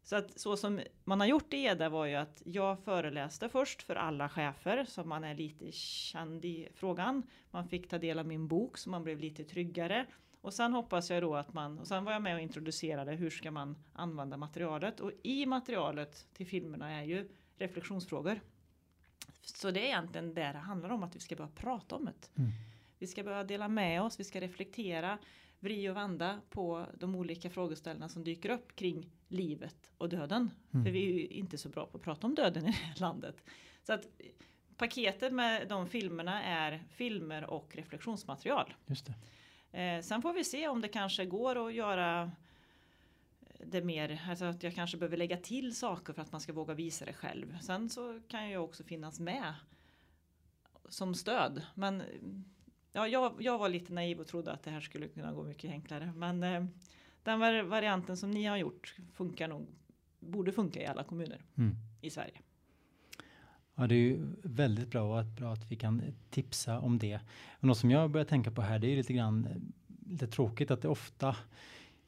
[0.05, 3.83] Så att så som man har gjort i Eda var ju att jag föreläste först
[3.83, 7.23] för alla chefer så man är lite känd i frågan.
[7.51, 10.07] Man fick ta del av min bok så man blev lite tryggare.
[10.41, 13.31] Och sen hoppas jag då att man, och sen var jag med och introducerade hur
[13.31, 15.01] ska man använda materialet.
[15.01, 18.41] Och i materialet till filmerna är ju reflektionsfrågor.
[19.43, 22.41] Så det är egentligen det det handlar om, att vi ska börja prata om det.
[22.41, 22.51] Mm.
[22.99, 25.19] Vi ska börja dela med oss, vi ska reflektera,
[25.65, 30.51] vrida och vända på de olika frågeställningarna som dyker upp kring livet och döden.
[30.73, 30.85] Mm.
[30.85, 32.97] För vi är ju inte så bra på att prata om döden i det här
[33.01, 33.45] landet.
[33.83, 34.09] Så att
[34.77, 38.75] paketet med de filmerna är filmer och reflektionsmaterial.
[38.87, 39.15] Just det.
[39.81, 42.33] Eh, sen får vi se om det kanske går att göra
[43.67, 46.75] det mer, alltså att jag kanske behöver lägga till saker för att man ska våga
[46.75, 47.59] visa det själv.
[47.63, 49.55] Sen så kan jag också finnas med
[50.89, 51.63] som stöd.
[51.75, 52.03] Men
[52.95, 55.71] ja, jag, jag var lite naiv och trodde att det här skulle kunna gå mycket
[55.71, 56.13] enklare.
[56.17, 56.65] Men eh,
[57.23, 59.67] den var, varianten som ni har gjort funkar nog,
[60.21, 61.77] borde funka i alla kommuner Mm.
[62.01, 62.41] i Sverige.
[63.75, 67.21] Ja, det är ju väldigt bra och att, bra att vi kan tipsa om det.
[67.51, 69.57] Och något som jag börjar tänka på här, det är ju lite grann eh,
[70.11, 71.37] lite tråkigt att det ofta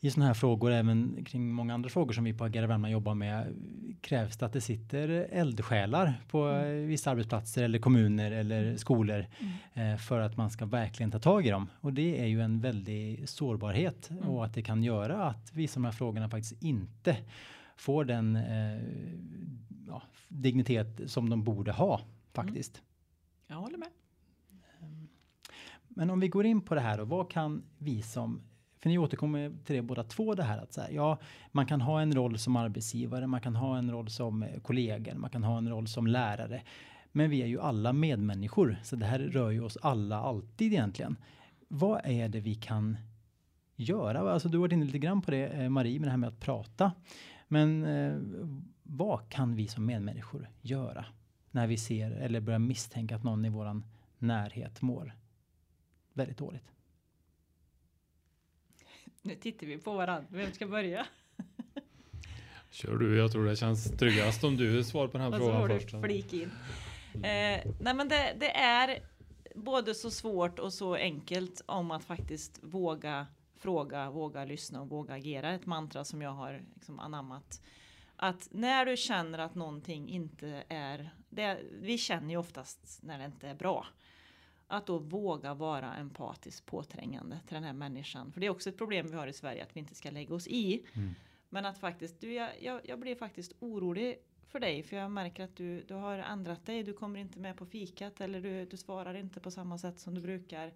[0.06, 3.14] i sådana här frågor, även kring många andra frågor som vi på Agera Värmland jobbar
[3.14, 3.54] med,
[4.00, 9.26] krävs det att det sitter eldsjälar på eh, vissa arbetsplatser eller kommuner eller skolor
[9.74, 11.68] eh, för att man ska verkligen ta tag i dem.
[11.80, 14.28] Och det är ju en väldig sårbarhet Mm.
[14.28, 17.16] och att det kan göra att vissa av de här frågorna faktiskt inte
[17.76, 18.82] får den eh,
[19.86, 22.00] ja, dignitet som de borde ha
[22.32, 22.82] faktiskt.
[23.46, 23.88] Jag håller med.
[25.88, 28.42] Men om vi går in på det här och vad kan vi som
[28.86, 31.18] för ni återkommer till det båda två det här att så här, ja,
[31.52, 35.04] man kan ha en roll som arbetsgivare, man kan ha en roll som eh, kollegor.
[35.04, 36.62] kollega, man kan ha en roll som lärare.
[37.12, 41.16] Men vi är ju alla medmänniskor, så det här rör ju oss alla alltid egentligen.
[41.68, 42.96] Vad är det vi kan
[43.76, 44.32] göra?
[44.32, 46.28] Alltså du har varit inne lite grann på det eh, Marie, med det här med
[46.28, 46.92] att prata.
[47.48, 48.18] Men eh,
[48.82, 51.04] vad kan vi som medmänniskor göra
[51.50, 53.84] när vi ser eller börjar misstänka att någon i våran
[54.18, 55.14] närhet mår
[56.12, 56.75] väldigt dåligt?
[59.26, 60.26] Nu tittar vi på varandra.
[60.30, 61.06] Vem ska börja?
[62.70, 65.52] Kör du, jag tror det känns tryggast om du svarar på den här Och så
[65.52, 65.96] frågan du först.
[66.04, 66.50] flik in.
[67.14, 68.98] Eh, nej men det, det är
[69.54, 75.14] både så svårt och så enkelt om att faktiskt våga fråga, våga lyssna och våga
[75.14, 75.54] agera.
[75.54, 77.60] Ett mantra som jag har liksom anammat.
[78.16, 83.24] Att när du känner att någonting inte är, det, vi känner ju oftast när det
[83.24, 83.86] inte är bra.
[84.66, 88.32] Att då våga vara empatiskt påträngande till den här människan.
[88.32, 90.34] För det är också ett problem vi har i Sverige att vi inte ska lägga
[90.34, 90.86] oss i.
[90.94, 91.14] Mm.
[91.48, 95.44] Men att faktiskt, du, jag, jag, jag blir faktiskt orolig för dig för jag märker
[95.44, 96.82] att du, du har ändrat dig.
[96.82, 100.14] Du kommer inte med på fikat eller du, du svarar inte på samma sätt som
[100.14, 100.72] du brukar.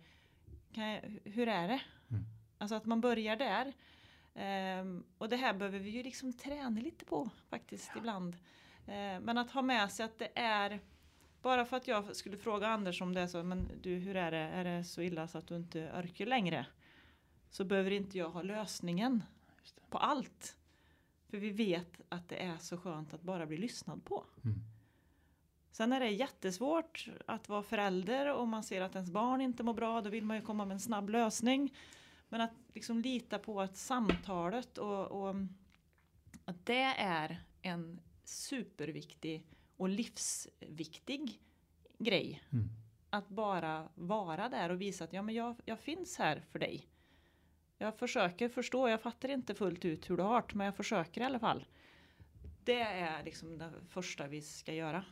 [0.73, 1.81] Jag, hur är det?
[2.11, 2.25] Mm.
[2.59, 3.73] Alltså att man börjar där.
[4.35, 8.37] Ehm, och det här behöver vi ju liksom träna lite på faktiskt ibland.
[8.87, 10.81] Ehm, men att ha med sig att det är
[11.43, 14.37] bara för att jag skulle fråga Anders om det så, men du hur är det,
[14.37, 16.67] är det så illa så att du inte orkar längre?
[17.51, 19.23] Så behöver inte jag ha lösningen
[19.91, 20.57] på allt.
[21.29, 24.25] För vi vet att det är så skönt att bara bli lyssnad på.
[24.45, 24.61] Mm.
[25.73, 29.75] Sen är det jättesvårt att vara förälder och man ser att ens barn inte mår
[29.75, 30.01] bra.
[30.01, 31.75] Då vill man ju komma med en snabb lösning.
[32.29, 35.35] Men att liksom lita på att samtalet och, och
[36.45, 39.47] att det är en superviktig
[39.81, 41.41] och livsviktig
[41.99, 42.43] grej.
[42.53, 42.69] Mm.
[43.11, 46.89] Att bara vara där och visa att ja, men jag, jag finns här för dig.
[47.79, 51.21] Jag försöker förstå, jag fattar inte fullt ut hur du har det, men jag försöker
[51.21, 51.67] i alla fall.
[52.65, 55.05] Det är liksom det första vi ska göra.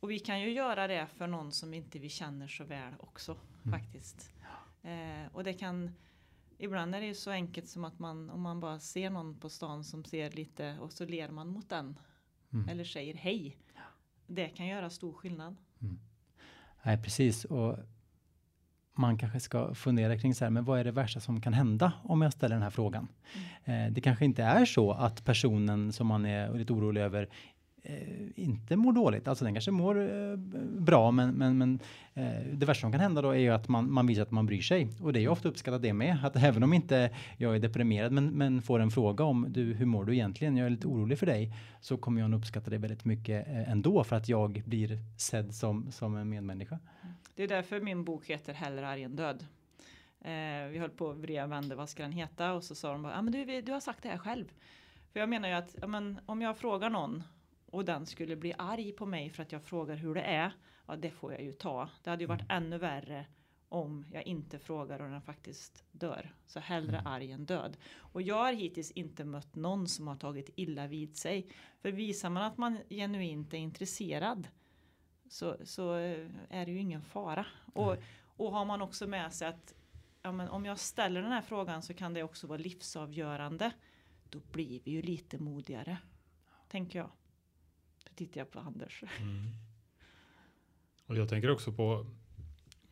[0.00, 3.36] Och vi kan ju göra det för någon som inte vi känner så väl också
[3.64, 3.80] Mm.
[3.80, 4.32] faktiskt.
[4.82, 5.94] Eh, och det kan
[6.58, 9.48] Ibland är det ju så enkelt som att man om man bara ser någon på
[9.48, 11.98] stan som ser lite och så ler man mot den.
[12.52, 12.68] Mm.
[12.68, 13.56] Eller säger hej.
[14.26, 15.56] Det kan göra stor skillnad.
[16.82, 17.44] Nej, precis.
[17.44, 17.78] Och
[18.94, 21.92] man kanske ska fundera kring så här, men vad är det värsta som kan hända
[22.02, 23.08] om jag ställer den här frågan?
[23.64, 27.28] Eh, det kanske inte är så att personen som man är lite orolig över
[27.82, 29.28] eh, inte mår dåligt.
[29.28, 30.36] Alltså den kanske mår eh,
[30.78, 31.80] bra, men, men, men
[32.14, 34.46] eh, det värsta som kan hända då är ju att man, man visar att man
[34.46, 34.88] bryr sig.
[35.00, 36.18] Och det är ju ofta uppskattat det med.
[36.24, 39.86] Att även om inte jag är deprimerad, men, men får en fråga om du, hur
[39.86, 40.56] mår du egentligen?
[40.56, 41.52] Jag är lite orolig för dig.
[41.80, 45.54] Så kommer jag nog uppskatta det väldigt mycket eh, ändå för att jag blir sedd
[45.54, 46.78] som, som en medmänniska.
[47.34, 49.46] Det är därför min bok heter Hellre arg än död.
[50.20, 53.02] Eh, vi höll på att vrida och vad ska den heta och så sa de
[53.02, 54.44] bara, ja men du, du har sagt det här själv.
[55.12, 57.22] För jag menar ju att ja, men, om jag frågar någon
[57.70, 60.52] och den skulle bli arg på mig för att jag frågar hur det är,
[60.86, 61.88] ja det får jag ju ta.
[62.02, 63.26] Det hade ju varit ännu värre
[63.68, 66.34] om jag inte frågar och den faktiskt dör.
[66.46, 67.76] Så hellre arg än död.
[67.96, 71.48] Och jag har hittills inte mött någon som har tagit illa vid sig.
[71.80, 74.48] För visar man att man genuint är intresserad
[75.28, 77.46] så, så eh, är det ju ingen fara.
[77.74, 77.96] Och,
[78.36, 79.74] och har man också med sig att
[80.22, 83.70] ja, men om jag ställer den här frågan så kan det också vara livsavgörande.
[84.30, 85.98] Då blir vi ju lite modigare.
[86.68, 87.10] Tänker jag.
[88.18, 89.04] Tittar jag på Anders.
[89.20, 89.46] Mm.
[91.06, 92.06] Och jag tänker också på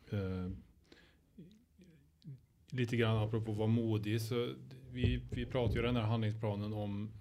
[0.09, 0.49] eh,
[2.69, 4.21] lite grann apropå att vara modig.
[4.21, 4.53] Så
[4.91, 7.11] vi, vi pratar ju i den här handlingsplanen om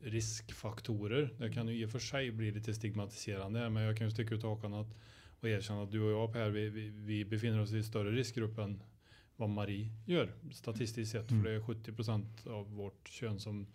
[0.00, 1.34] riskfaktorer.
[1.38, 4.34] Det kan ju i och för sig bli lite stigmatiserande, men jag kan ju sticka
[4.34, 4.96] ut hakan att,
[5.40, 8.58] och erkänna att du och jag Per, vi, vi, vi befinner oss i större riskgrupp
[8.58, 8.82] än
[9.36, 11.30] vad Marie gör statistiskt sett.
[11.30, 11.42] Mm.
[11.42, 13.66] För det är 70 procent av vårt kön som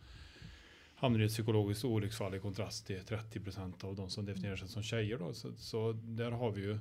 [1.05, 4.67] hamnar i ett psykologiskt olycksfall i kontrast till 30 procent av de som definierar sig
[4.67, 5.17] som tjejer.
[5.17, 5.33] Då.
[5.33, 6.79] Så, så där har vi ju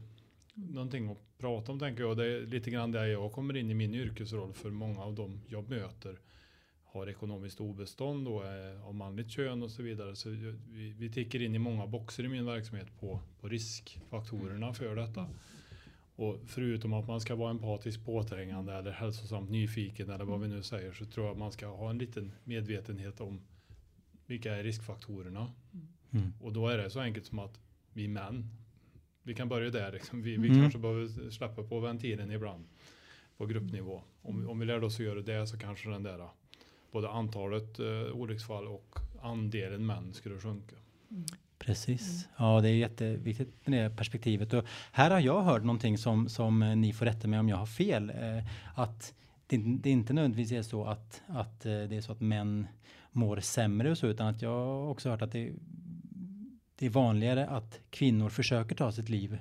[0.55, 2.17] någonting att prata om tänker jag.
[2.17, 5.41] Det är lite grann där jag kommer in i min yrkesroll för många av dem
[5.49, 6.19] jag möter
[6.85, 10.17] har ekonomiskt obestånd och är av manligt kön och så vidare.
[10.17, 14.97] Så vi, vi tickar in i många boxar i min verksamhet på, på riskfaktorerna för
[14.97, 15.27] detta.
[16.17, 20.63] Och förutom att man ska vara empatisk påträngande eller hälsosamt nyfiken eller vad vi nu
[20.63, 23.41] säger så tror jag att man ska ha en liten medvetenhet om
[24.27, 25.53] vilka är riskfaktorerna.
[26.13, 26.33] Mm.
[26.41, 27.59] Och då är det så enkelt som att
[27.93, 28.51] vi män,
[29.23, 30.23] vi kan börja där, liksom.
[30.23, 30.61] vi, vi Mm.
[30.61, 32.65] kanske behöver släppa på ventilen ibland
[33.37, 34.03] på gruppnivå.
[34.23, 36.29] Om, om vi lär oss att göra det så kanske den där
[36.93, 40.77] både antalet eh, olycksfall och andelen män skulle sjunka.
[41.59, 42.29] Precis.
[42.37, 44.53] Ja, det är jätteviktigt med det perspektivet.
[44.53, 47.67] Och här har jag hört någonting som, som ni får rätta mig om jag har
[47.67, 48.11] fel.
[48.11, 49.15] Eh, att
[49.47, 52.67] det, det inte nödvändigtvis är så att, att eh, det är så att män
[53.15, 55.53] mår sämre och så, utan att jag har också hört att det,
[56.79, 59.39] det är vanligare att kvinnor försöker ta sitt liv,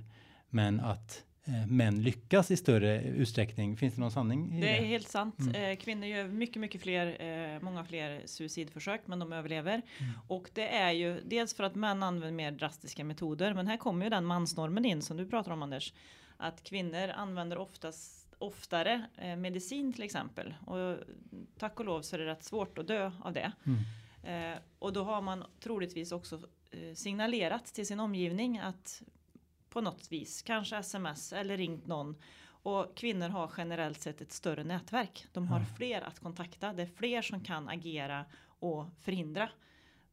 [0.49, 3.77] men att eh, män lyckas i större utsträckning.
[3.77, 4.67] Finns det någon sanning i det?
[4.67, 5.39] Det är helt sant.
[5.39, 5.55] Mm.
[5.55, 9.73] Eh, kvinnor gör mycket, mycket fler, eh, många fler suicidförsök, men de överlever.
[9.73, 10.13] Mm.
[10.27, 14.05] Och det är ju dels för att män använder mer drastiska metoder, men här kommer
[14.05, 15.93] ju den mansnormen in som du pratar om Anders.
[16.38, 20.53] Att kvinnor använder oftast oftare eh, medicin till exempel.
[20.65, 20.97] Och
[21.58, 23.51] tack och lov så är det rätt svårt att dö av det.
[23.65, 24.53] Mm.
[24.53, 26.39] Eh, och då har man troligtvis också
[26.71, 29.03] eh, signalerat till sin omgivning att
[29.69, 32.15] på något vis, kanske sms eller ringt någon.
[32.45, 35.25] Och kvinnor har generellt sett ett större nätverk.
[35.32, 36.73] De har fler att kontakta.
[36.73, 39.49] Det är fler som kan agera och förhindra.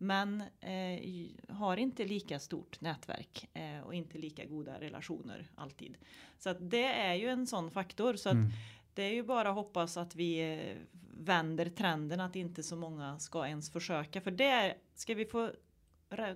[0.03, 5.97] Men eh, har inte lika stort nätverk eh, och inte lika goda relationer alltid.
[6.39, 8.15] Så att det är ju en sån faktor.
[8.15, 8.51] Så att Mm.
[8.95, 10.77] det är ju bara att hoppas att vi eh,
[11.15, 14.21] vänder trenden att inte så många ska ens försöka.
[14.21, 15.53] För det ska vi få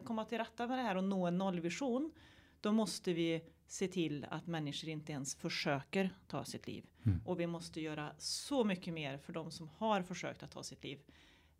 [0.04, 2.12] komma till rätta med det här och nå en nollvision,
[2.60, 6.84] då måste vi se till att människor inte ens försöker ta sitt liv.
[7.06, 7.20] Mm.
[7.26, 10.84] Och vi måste göra så mycket mer för de som har försökt att ta sitt
[10.84, 10.98] liv.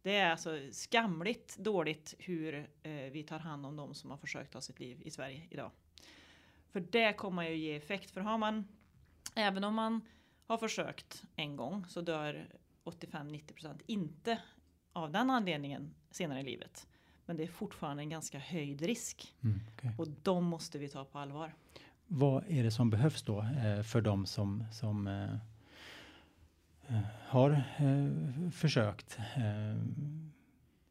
[0.04, 4.52] Det är alltså skamligt dåligt hur eh, vi tar hand om de som har försökt
[4.52, 5.70] ta sitt liv i Sverige idag.
[6.70, 8.10] För det kommer ju ge effekt.
[8.10, 8.68] För har man,
[9.34, 10.00] även om man
[10.46, 12.48] har försökt en gång så dör
[12.84, 14.38] 85-90% inte
[14.92, 16.86] av den anledningen senare i livet.
[17.26, 19.90] Men det är fortfarande en ganska höjd risk Mm, okej.
[19.98, 21.54] och de måste vi ta på allvar.
[22.06, 25.36] Vad är det som behövs då eh, för de som, som eh,
[27.28, 29.18] har eh, försökt?
[29.18, 29.82] Eh,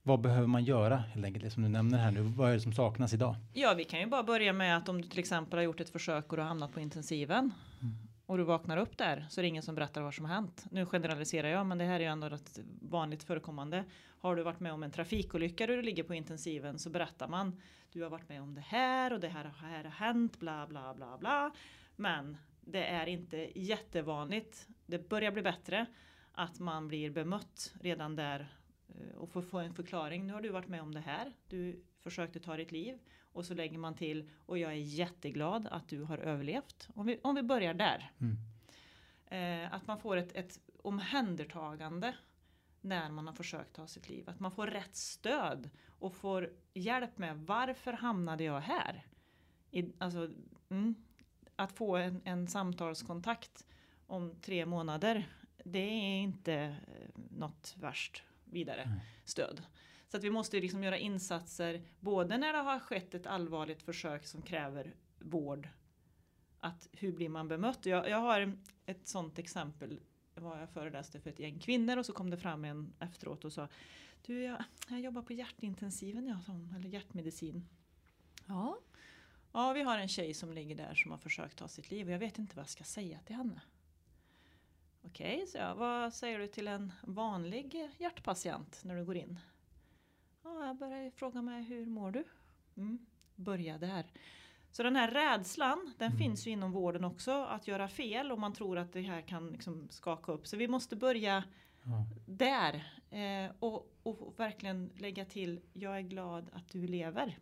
[0.03, 2.21] vad behöver man göra helt enkelt, det som du nämner här nu?
[2.21, 3.35] Vad är det som saknas idag?
[3.53, 5.89] Ja, vi kan ju bara börja med att om du till exempel har gjort ett
[5.89, 7.51] försök och du har hamnat på intensiven
[8.25, 10.65] och du vaknar upp där så är det ingen som berättar vad som har hänt.
[10.71, 13.83] Nu generaliserar jag, men det här är ju ändå rätt vanligt förekommande.
[14.19, 17.61] Har du varit med om en trafikolycka där du ligger på intensiven så berättar man.
[17.91, 20.93] Du har varit med om det här och det här, här har hänt, bla bla
[20.93, 21.51] bla bla.
[21.95, 24.67] Men det är inte jättevanligt.
[24.85, 25.85] Det börjar bli bättre
[26.31, 30.27] att man blir bemött redan där eh, och får få en förklaring.
[30.27, 31.33] Nu har du varit med om det här.
[31.47, 35.87] Du försökte ta ditt liv och så lägger man till och jag är jätteglad att
[35.87, 36.89] du har överlevt.
[36.95, 38.11] Om vi, om vi börjar där.
[38.19, 38.37] Mm.
[39.25, 42.15] Eh, att man får ett, ett omhändertagande
[42.81, 44.29] när man har försökt ta sitt liv.
[44.29, 49.05] Att man får rätt stöd och får hjälp med varför hamnade jag här?
[49.71, 50.29] I, alltså,
[50.69, 50.95] mm,
[51.55, 53.65] att få en, en samtalskontakt
[54.07, 55.27] om tre månader,
[55.63, 58.99] det är inte eh, något värst vidare Nej.
[59.25, 59.61] stöd.
[60.07, 64.25] Så att vi måste liksom göra insatser både när det har skett ett allvarligt försök
[64.25, 65.69] som kräver vård.
[66.59, 67.85] Att hur blir man bemött?
[67.85, 69.99] Jag, jag har ett sånt exempel.
[70.35, 73.53] Var jag föreläste för ett gäng kvinnor och så kom det fram en efteråt och
[73.53, 73.67] sa
[74.25, 77.67] Du, jag, jag jobbar på hjärtintensiven, ja, sa hon, eller hjärtmedicin.
[78.45, 78.77] Ja.
[79.53, 82.13] Ja, vi har en tjej som ligger där som har försökt ta sitt liv och
[82.13, 83.61] jag vet inte vad jag ska säga till henne.
[85.05, 85.75] Okej, så jag.
[85.75, 89.39] Vad säger du till en vanlig hjärtpatient när du går in?
[90.43, 92.23] Ja, jag börjar fråga mig hur mår du?
[92.77, 94.05] Mm, börja där.
[94.71, 96.19] Så den här rädslan, den Mm.
[96.19, 99.47] finns ju inom vården också, att göra fel och man tror att det här kan
[99.51, 100.47] liksom skaka upp.
[100.47, 101.43] Så vi måste börja
[101.85, 102.05] Ja.
[102.25, 102.73] där
[103.09, 107.37] eh, och, och verkligen lägga till, jag är glad att du lever.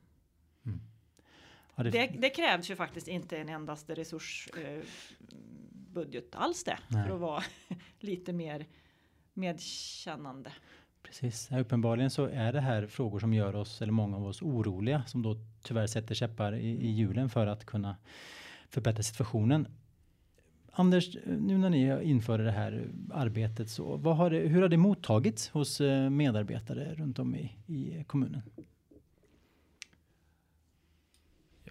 [1.86, 7.08] Ja, det, Det, det krävs ju faktiskt inte en endaste resursbudget eh, alls det, Nej.
[7.08, 7.44] för att vara
[8.00, 8.66] lite mer
[9.34, 10.52] medkännande.
[11.04, 14.42] Precis, ja, uppenbarligen så är det här frågor som gör oss, eller många av oss,
[14.42, 17.96] oroliga som då tyvärr sätter käppar i, i hjulen för att kunna
[18.70, 19.68] förbättra situationen.
[20.74, 25.50] Anders, nu när ni inför det här arbetet, så har det, hur har det mottagits
[25.50, 28.42] hos eh, medarbetare runt om i, i kommunen?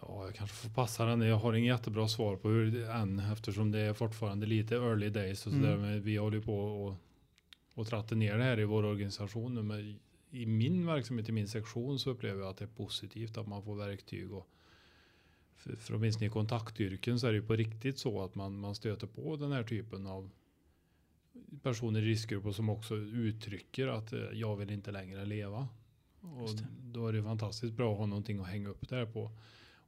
[0.00, 1.20] Ja, jag kanske får passa den.
[1.20, 5.08] Jag har inget jättebra svar på hur det än eftersom det är fortfarande lite early
[5.10, 5.64] days och Mm.
[5.64, 5.76] sådär.
[5.76, 6.94] Men vi håller på och,
[7.74, 9.54] och trattar ner det här i vår organisation.
[9.54, 9.62] nu.
[9.62, 9.98] Men
[10.30, 13.62] i min verksamhet, i min sektion så upplever jag att det är positivt att man
[13.62, 14.48] får verktyg och
[15.56, 18.74] för, för åtminstone i kontaktyrken så är det ju på riktigt så att man, man
[18.74, 20.30] stöter på den här typen av
[21.62, 25.68] personer i riskgrupper som också uttrycker att eh, jag vill inte längre leva.
[26.20, 26.48] Och
[26.82, 29.30] då är det fantastiskt bra att ha någonting att hänga upp det här på.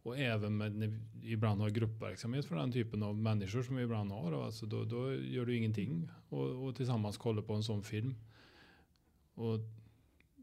[0.02, 0.86] Och även med, när
[1.20, 4.44] vi ibland har gruppverksamhet för den typen av människor som vi ibland har.
[4.44, 8.14] Alltså då, då gör du ingenting och, och tillsammans kollar på en sån film.
[9.34, 9.58] Och,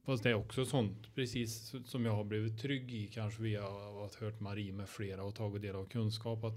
[0.06, 4.15] fast det är också sånt, precis som jag har blivit trygg i kanske via att
[4.15, 6.43] ha hört Marie med flera och tagit del av kunskap.
[6.43, 6.56] Att,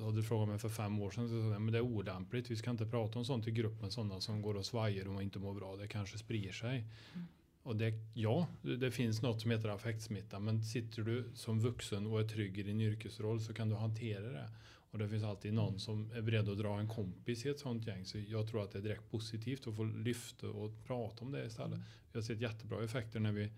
[0.00, 2.50] hade du frågat mig för fem år sedan så sa jag men det är olämpligt.
[2.50, 3.90] Vi ska inte prata om sånt i gruppen.
[3.90, 5.76] Sådana som går och svajar och inte mår bra.
[5.76, 6.84] Det kanske sprider sig.
[7.14, 7.26] Mm.
[7.66, 10.38] Och det, ja, det finns något som heter affektsmitta.
[10.40, 14.32] Men sitter du som vuxen och är trygg i din yrkesroll så kan du hantera
[14.32, 14.48] det.
[14.90, 17.86] Och det finns alltid någon som är beredd att dra en kompis i ett sånt
[17.86, 18.04] gäng.
[18.04, 21.46] Så jag tror att det är direkt positivt att få lyfta och prata om det
[21.46, 21.78] istället.
[22.12, 23.50] Vi har sett jättebra effekter när vi,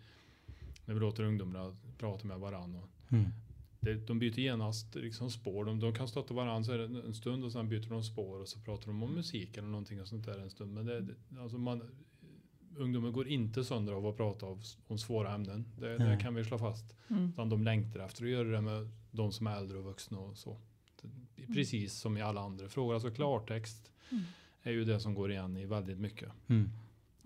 [0.85, 2.81] när vi låter ungdomar prata med varandra.
[3.11, 3.25] Mm.
[3.81, 5.65] det, de byter genast liksom spår.
[5.65, 8.87] De, de kan stötta varandra en- stund och sen byter de spår och så pratar
[8.87, 10.75] de om musik eller någonting och sånt där en stund.
[10.75, 11.07] Men det,
[11.39, 11.83] alltså man,
[12.77, 15.65] ungdomen går inte sönder av att prata av, om svåra ämnen.
[15.79, 16.95] Det, det kan vi slå fast.
[17.11, 17.29] Mm.
[17.29, 20.37] Utan de längtar efter att göra det med de som är äldre och vuxna och
[20.37, 20.59] så.
[21.37, 22.95] Är precis som i alla andra frågor.
[22.95, 24.25] Alltså klartext Mm.
[24.63, 26.29] är ju det som går igen i väldigt mycket.
[26.49, 26.71] Mm.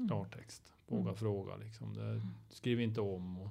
[0.09, 0.72] Klartext.
[0.86, 1.14] Våga Mm.
[1.14, 1.95] fråga liksom.
[1.95, 3.38] Det, skriv inte om.
[3.38, 3.51] Och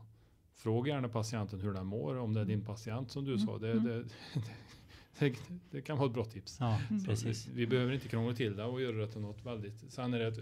[0.56, 2.16] fråga gärna patienten hur den mår.
[2.18, 3.46] Om det är din patient som du Mm.
[3.46, 3.58] sa.
[3.58, 3.84] Det, Mm.
[3.86, 4.04] det,
[5.20, 5.36] det,
[5.72, 6.58] det kan vara ett bra tips.
[6.60, 7.04] Ja, Mm.
[7.06, 7.48] precis.
[7.48, 9.92] Vi behöver inte krångla till det och göra det till något väldigt.
[9.94, 10.40] Sen är det ett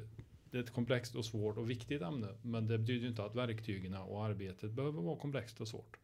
[0.52, 2.28] det är ett komplext och svårt och viktigt ämne.
[2.42, 5.98] Men det betyder ju inte att verktygen och arbetet behöver vara komplext och svårt.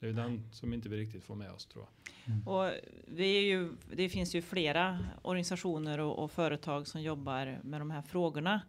[0.00, 2.48] Det är den som inte vi riktigt får med oss tror jag.
[2.48, 2.72] Och
[3.06, 7.90] vi är ju, det finns ju flera organisationer och, och företag som jobbar med de
[7.90, 8.60] här frågorna.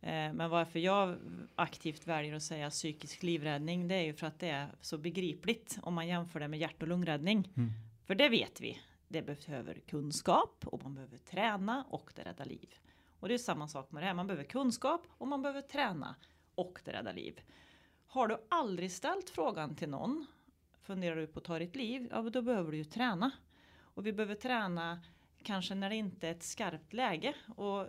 [0.00, 1.16] Eh, men varför jag
[1.54, 5.78] aktivt väljer att säga psykisk livräddning det är ju för att det är så begripligt
[5.82, 7.52] om man jämför det med hjärt och lungräddning.
[7.56, 7.72] Mm.
[8.04, 8.78] För det vet vi.
[9.08, 12.74] Det behöver kunskap och man behöver träna och det räddar liv.
[13.20, 14.14] Och det är samma sak med det här.
[14.14, 16.16] Man behöver kunskap och man behöver träna
[16.54, 17.40] och det räddar liv.
[18.06, 20.26] Har du aldrig ställt frågan till någon,
[20.82, 23.30] funderar du på att ta ditt liv, ja då behöver du ju träna.
[23.80, 25.00] Och vi behöver träna
[25.42, 27.34] kanske när det inte är ett skarpt läge.
[27.56, 27.86] Och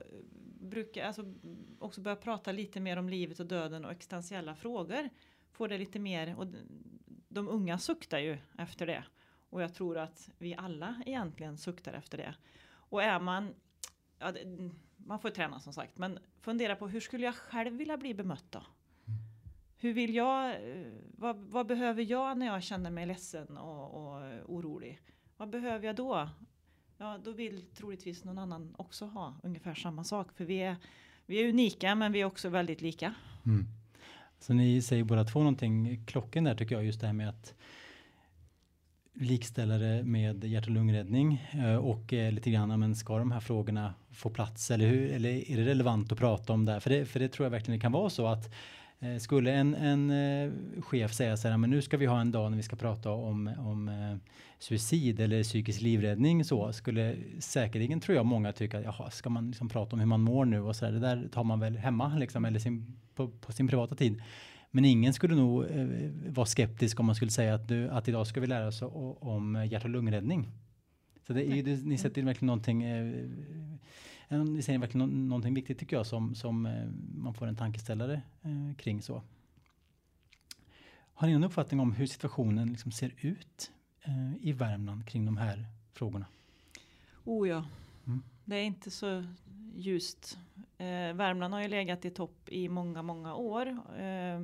[0.59, 1.33] brukar alltså
[1.79, 5.09] också börja prata lite mer om livet och döden och existentiella frågor.
[5.51, 6.45] Få det lite mer, och
[7.27, 9.03] de unga suktar ju efter det.
[9.49, 12.35] Och jag tror att vi alla egentligen suktar efter det.
[12.71, 13.55] Och är man,
[14.19, 14.71] ja, det,
[15.09, 18.45] man får träna som sagt, men fundera på hur skulle jag själv vilja bli bemött
[18.49, 18.61] då?
[19.77, 20.87] Hur vill jag, eh,
[21.17, 24.99] vad, vad behöver jag när jag känner mig ledsen och, och orolig?
[25.37, 26.29] Vad behöver jag då?
[26.97, 30.31] Ja, då vill troligtvis någon annan också ha ungefär samma sak.
[30.31, 30.75] För vi är,
[31.25, 33.13] vi är unika, men vi är också väldigt lika.
[33.45, 33.65] Mm.
[34.39, 37.53] Så ni säger båda två någonting klockan där tycker jag, just det här med att
[39.19, 43.39] likställa det med hjärt och lungräddning eh, och eh, lite grann, men ska de här
[43.39, 46.79] frågorna få plats eller, hur, eller är det relevant att prata om det?
[46.79, 48.53] För det, för det tror jag verkligen det kan vara så att
[48.99, 52.51] eh, skulle en, en chef säga så här, men nu ska vi ha en dag
[52.51, 54.19] när vi ska prata om, om
[54.59, 59.69] suicid eller psykisk livräddning så skulle säkerligen tror jag många tycka, jaha, ska man liksom
[59.69, 62.15] prata om hur man mår nu och så där, det där tar man väl hemma
[62.17, 64.21] liksom eller sin, på, på sin privata tid.
[64.71, 65.87] Men ingen skulle nog eh,
[66.27, 69.17] vara skeptisk om man skulle säga att, du, att idag ska vi lära oss o-
[69.21, 70.51] om hjärt och lungräddning.
[71.27, 73.25] Så det är, det, ni sätter verkligen någonting, eh,
[74.29, 77.55] eh, ni säger verkligen nå- någonting viktigt tycker jag som, som eh, man får en
[77.55, 79.21] tankeställare eh, kring så.
[81.13, 83.71] Har ni någon uppfattning om hur situationen liksom ser ut
[84.03, 86.25] eh, i Värmland kring de här frågorna?
[87.25, 87.65] Oh ja,
[88.07, 88.21] Mm.
[88.45, 89.23] det är inte så
[89.75, 90.37] ljust.
[90.79, 93.67] Eh, Värmland har ju legat i topp i många, många år.
[93.99, 94.39] Eh,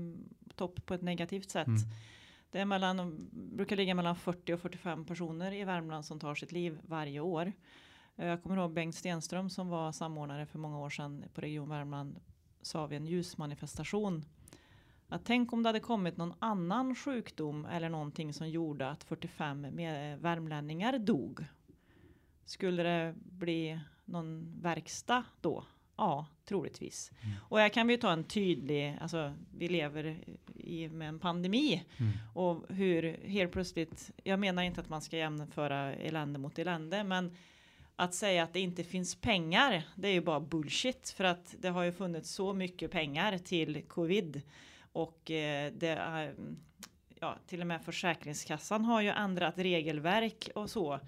[0.56, 1.68] topp på ett negativt sätt.
[1.68, 1.82] Mm.
[2.52, 6.52] Det är mellan, brukar ligga mellan 40 och 45 personer i Värmland som tar sitt
[6.52, 7.52] liv varje år.
[8.16, 11.70] Eh, Jag kommer ihåg Bengt Stenström som var samordnare för många år sedan på Region
[11.70, 12.20] Värmland
[12.62, 14.26] sa vid en ljusmanifestation
[15.08, 19.62] att tänk om det hade kommit någon annan sjukdom eller någonting som gjorde att 45
[19.62, 21.46] med värmlänningar dog.
[22.46, 25.64] Skulle det bli någon verkstad då?
[25.98, 27.12] Ja, troligtvis.
[27.24, 27.36] Mm.
[27.50, 30.18] Och här kan vi ta en tydlig, alltså vi lever
[30.56, 32.12] i, med en pandemi Mm.
[32.34, 37.36] och hur helt plötsligt, jag menar inte att man ska jämföra elände mot elände, men
[37.96, 41.10] att säga att det inte finns pengar, det är ju bara bullshit.
[41.10, 44.42] För att det har ju funnits så mycket pengar till covid.
[44.92, 46.36] Och eh, det är,
[47.20, 51.00] ja, till och med Försäkringskassan har ju ändrat regelverk och så.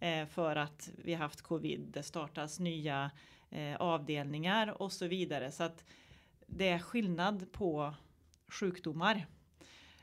[0.00, 1.80] Eh, för att vi har haft covid.
[1.80, 3.10] Det startas nya
[3.52, 5.52] eh, avdelningar och så vidare.
[5.52, 5.84] Så att
[6.46, 7.94] det är skillnad på
[8.48, 9.26] sjukdomar.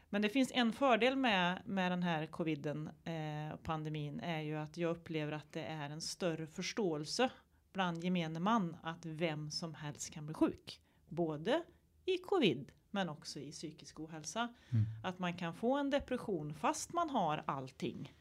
[0.09, 4.77] Men det finns en fördel med, med den här coviden, eh, pandemin, är ju att
[4.77, 7.29] jag upplever att det är en större förståelse
[7.73, 10.81] bland gemene man att vem som helst kan bli sjuk.
[11.07, 11.63] Både
[12.05, 14.53] i covid men också i psykisk ohälsa.
[14.69, 14.85] Mm.
[15.03, 18.13] Att man kan få en depression fast man har allting.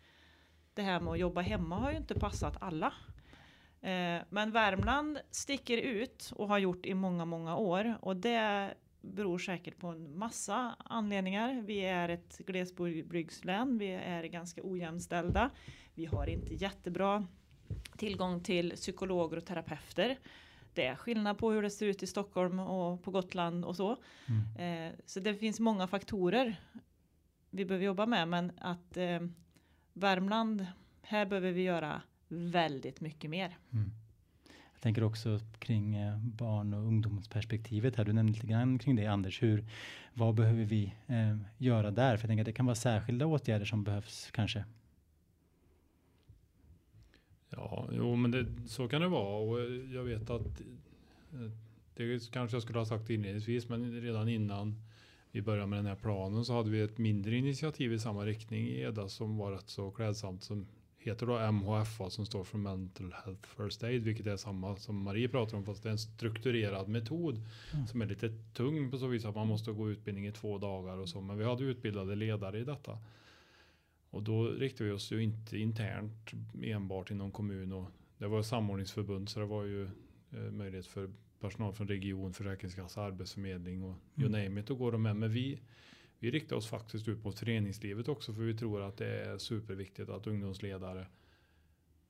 [0.74, 2.92] Det här med att jobba hemma har ju inte passat alla.
[3.80, 9.38] Eh, men Värmland sticker ut och har gjort i många, många år och det beror
[9.38, 11.62] säkert på en massa anledningar.
[11.62, 15.50] Vi är ett glesbygdslän, vi är ganska ojämställda.
[15.94, 17.26] Vi har inte jättebra
[17.96, 20.18] tillgång till psykologer och terapeuter.
[20.74, 23.96] Det är skillnad på hur det ser ut i Stockholm och på Gotland och så.
[24.28, 24.88] Mm.
[24.88, 26.60] Eh, så det finns många faktorer
[27.50, 29.20] vi behöver jobba med, men att eh,
[29.92, 30.66] Värmland,
[31.02, 33.56] här behöver vi göra väldigt mycket mer.
[33.72, 33.90] Mm.
[34.72, 38.04] Jag tänker också kring eh, barn och ungdomsperspektivet här.
[38.04, 39.42] Du nämnde lite grann kring det Anders.
[39.42, 39.64] Hur,
[40.14, 42.16] vad behöver vi eh, göra där?
[42.16, 44.64] För jag tänker att det kan vara särskilda åtgärder som behövs kanske.
[47.50, 50.60] Ja, jo men det, så kan det vara och eh, jag vet att
[51.32, 51.50] eh,
[51.94, 54.82] det kanske jag skulle ha sagt inledningsvis men redan innan
[55.30, 58.66] vi började med den här planen så hade vi ett mindre initiativ i samma riktning
[58.66, 60.66] i EDA som var rätt så klädsamt som
[60.98, 65.28] heter då MHFA som står för Mental Health First Aid vilket är samma som Marie
[65.28, 67.42] pratar om fast det är en strukturerad metod
[67.74, 67.86] Mm.
[67.86, 70.96] som är lite tung på så vis att man måste gå utbildning i två dagar
[70.98, 72.98] och så men vi hade utbildade ledare i detta.
[74.10, 76.32] Och då riktade vi oss ju inte internt
[76.62, 79.84] enbart inom kommun och det var samordningsförbund så det var ju
[80.32, 84.44] eh, möjlighet för personal från region, försäkringskassa, arbetsförmedling och you Mm.
[84.44, 85.16] name it och går de med.
[85.16, 85.60] Men vi,
[86.18, 90.10] vi riktar oss faktiskt ut mot föreningslivet också för vi tror att det är superviktigt
[90.10, 91.06] att ungdomsledare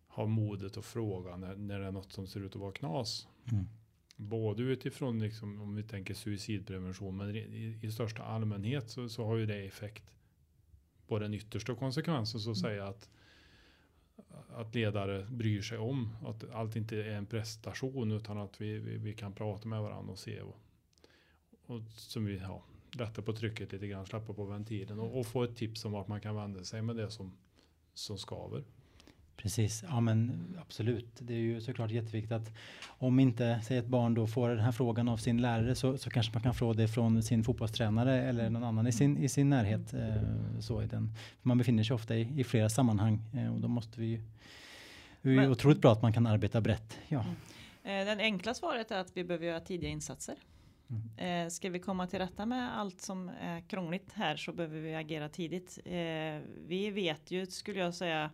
[0.07, 3.29] har modet att fråga när, när det är något som ser ut att vara knas.
[3.53, 3.65] Mm.
[4.17, 9.37] Både utifrån liksom, om vi tänker suicidprevention men i, i, största allmänhet så, så har
[9.37, 10.15] ju det effekt
[11.07, 13.11] på den yttersta konsekvensen så att säga att
[14.49, 18.97] att ledare bryr sig om att allt inte är en prestation utan att vi, vi,
[18.97, 20.61] vi kan prata med varandra och se och,
[21.67, 25.43] och som vi ja, lätta på trycket lite grann, släppa på ventilen och, och få
[25.43, 27.33] ett tips om vart man kan vända sig med det som,
[27.95, 28.65] som skaver.
[29.37, 31.07] Precis, ja men absolut.
[31.19, 32.53] Det är ju såklart jätteviktigt att
[32.87, 36.11] om inte, säg ett barn då får den här frågan av sin lärare så, så
[36.11, 39.51] kanske man kan få det från sin fotbollstränare eller någon annan i sin, i sin
[39.51, 39.95] närhet.
[39.95, 41.15] Eh, så i den.
[41.43, 44.23] Man befinner sig ofta i, i flera sammanhang eh, och då måste vi ju,
[45.23, 46.99] det är ju Men- otroligt bra att man kan arbeta brett.
[47.09, 47.19] Ja.
[47.83, 50.35] Eh, Den enkla svaret är att vi behöver göra tidiga insatser.
[50.91, 51.45] Mm.
[51.47, 54.95] Eh, Ska vi komma till rätta med allt som är krångligt här så behöver vi
[54.95, 55.79] agera tidigt.
[55.85, 58.31] Eh, Vi vet ju, skulle jag säga,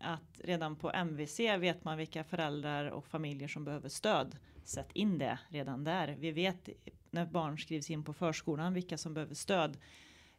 [0.00, 4.36] att redan på MVC vet man vilka föräldrar och familjer som behöver stöd.
[4.64, 6.16] Sätt in det redan där.
[6.18, 6.68] Vi vet
[7.10, 9.78] när barn skrivs in på förskolan vilka som behöver stöd.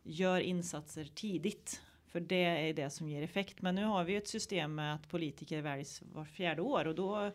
[0.04, 1.82] Gör insatser tidigt.
[2.08, 3.62] För det är det som ger effekt.
[3.62, 6.96] Men nu har vi ju ett system med att politiker väljs var fjärde år och
[6.96, 7.32] då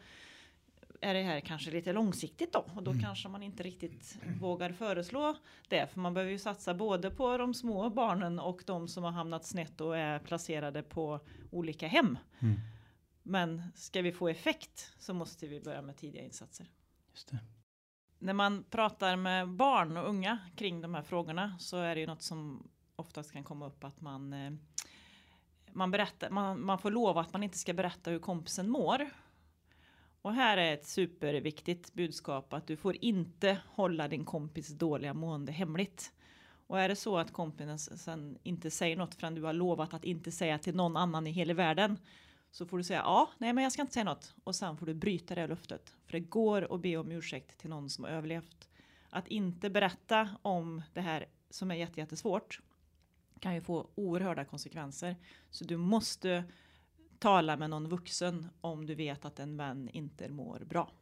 [1.00, 3.02] är det här kanske lite långsiktigt då och då Mm.
[3.02, 5.36] kanske man inte riktigt vågar föreslå
[5.68, 9.10] det för man behöver ju satsa både på de små barnen och de som har
[9.10, 11.20] hamnat snett och är placerade på
[11.50, 12.18] olika hem.
[12.38, 12.54] Mm.
[13.22, 16.66] Men ska vi få effekt så måste vi börja med tidiga insatser.
[17.10, 17.38] Just det.
[18.18, 22.06] När man pratar med barn och unga kring de här frågorna så är det ju
[22.06, 24.52] något som oftast kan komma upp att man eh,
[25.72, 29.10] man, berättar, man, man får lova att man inte ska berätta hur kompisen mår.
[30.24, 35.52] Och här är ett superviktigt budskap att du får inte hålla din kompis dåliga mående
[35.52, 36.12] hemligt.
[36.66, 40.04] Och är det så att kompisen sen inte säger något förrän du har lovat att
[40.04, 41.98] inte säga till någon annan i hela världen
[42.50, 44.86] så får du säga ja, nej men jag ska inte säga något och sen får
[44.86, 45.96] du bryta det löftet.
[46.06, 48.68] För det går att be om ursäkt till någon som har överlevt.
[49.10, 52.60] Att inte berätta om det här som är jätte, jättesvårt
[53.40, 55.16] kan ju få oerhörda konsekvenser.
[55.50, 56.44] Så du måste
[57.24, 60.92] tala med någon vuxen om du vet att en vän inte mår bra.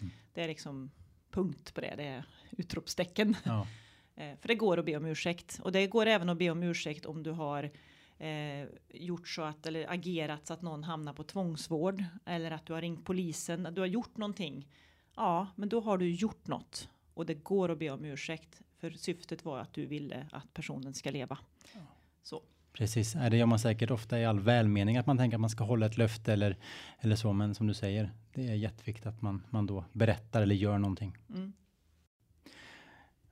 [0.00, 0.12] Mm.
[0.32, 0.90] Det är liksom
[1.30, 3.36] punkt på det, det är utropstecken.
[3.44, 3.66] Ja.
[4.14, 5.60] Eh, För det går att be om ursäkt.
[5.62, 7.70] Och det går även att be om ursäkt om du har
[8.18, 12.04] eh, gjort så att, eller agerat så att någon hamnar på tvångsvård.
[12.24, 14.68] Eller att du har ringt polisen, att du har gjort någonting.
[15.16, 16.88] Ja, men då har du gjort något.
[17.14, 18.60] Och det går att be om ursäkt.
[18.78, 21.38] För syftet var att du ville att personen ska leva.
[22.22, 22.42] Så.
[22.72, 25.50] Precis, Nej, det gör man säkert ofta i all välmening att man tänker att man
[25.50, 26.56] ska hålla ett löfte eller,
[27.00, 27.32] eller så.
[27.32, 31.16] Men som du säger, det är jätteviktigt att man, man då berättar eller gör någonting.
[31.28, 31.52] Mm.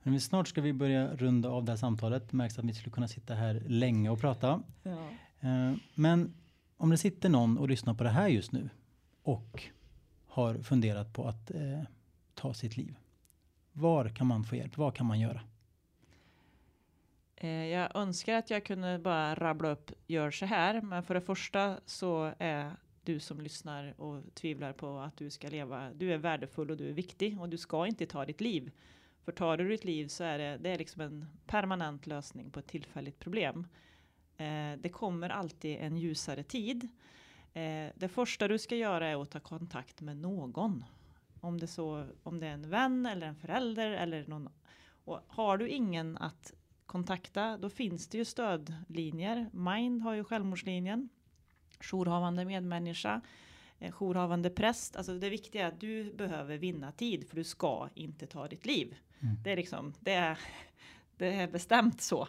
[0.03, 2.29] Men snart ska vi börja runda av det här samtalet.
[2.29, 4.63] Det märks att vi skulle kunna sitta här länge och prata.
[4.83, 5.09] Ja.
[5.39, 6.33] Eh, Men
[6.77, 8.69] om det sitter någon och lyssnar på det här just nu
[9.23, 9.63] och
[10.27, 11.81] har funderat på att eh,
[12.33, 12.95] ta sitt liv.
[13.71, 14.77] Var kan man få hjälp?
[14.77, 15.41] Vad kan man göra?
[17.43, 20.81] Eh, jag önskar att jag kunde bara rabbla upp, gör så här.
[20.81, 22.71] Men för det första så är
[23.03, 25.91] du som lyssnar och tvivlar på att du ska leva.
[25.93, 28.71] Du är värdefull och du är viktig och du ska inte ta ditt liv.
[29.25, 32.59] För tar du ditt liv så är det, det är liksom en permanent lösning på
[32.59, 33.67] ett tillfälligt problem.
[34.37, 36.87] Eh, det kommer alltid en ljusare tid.
[37.53, 40.85] Eh, det första du ska göra är att ta kontakt med någon.
[41.39, 44.49] Om det, så, om det är en vän eller en förälder eller någon.
[45.05, 46.53] Och har du ingen att
[46.91, 49.49] kontakta, då finns det ju stödlinjer.
[49.53, 51.09] Mind har ju självmordslinjen.
[51.79, 53.21] Jourhavande medmänniska.
[53.79, 54.95] eh, Jourhavande präst.
[54.95, 58.65] Alltså det viktiga är att du behöver vinna tid för du ska inte ta ditt
[58.65, 58.95] liv.
[59.19, 59.35] Mm.
[59.43, 60.39] Det är liksom, det är,
[61.17, 62.27] det är bestämt så.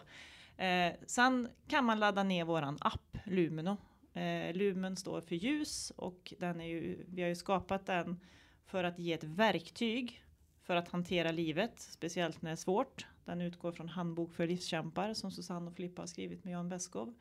[0.57, 3.77] Eh, sen kan man ladda ner våran app Lumino.
[4.13, 8.19] Eh, Lumen står för ljus och den är ju, vi har ju skapat den
[8.65, 10.23] för att ge ett verktyg
[10.61, 13.05] för att hantera livet, speciellt när det är svårt.
[13.25, 17.13] Den utgår från Handbok för livskämpar som Susanne och Filippa har skrivit med Jan Beskow.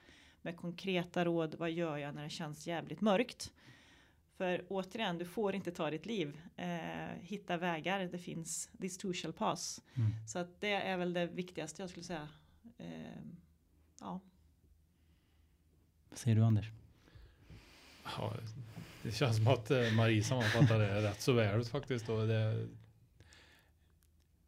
[0.42, 3.52] Med konkreta råd, vad gör jag när det känns jävligt mörkt?
[4.36, 6.40] För återigen, du får inte ta ditt liv.
[6.56, 6.68] Eh,
[7.20, 9.82] hitta vägar, det finns, this too shall pass.
[9.94, 10.10] Mm.
[10.28, 12.28] Så att det är väl det viktigaste jag skulle säga.
[12.78, 12.86] Eh,
[14.00, 14.20] ja.
[16.08, 16.70] Vad säger du Anders?
[18.04, 18.34] Ja,
[19.02, 22.08] det känns som att eh, Marie sammanfattar det rätt så väl faktiskt.
[22.08, 22.68] Och det,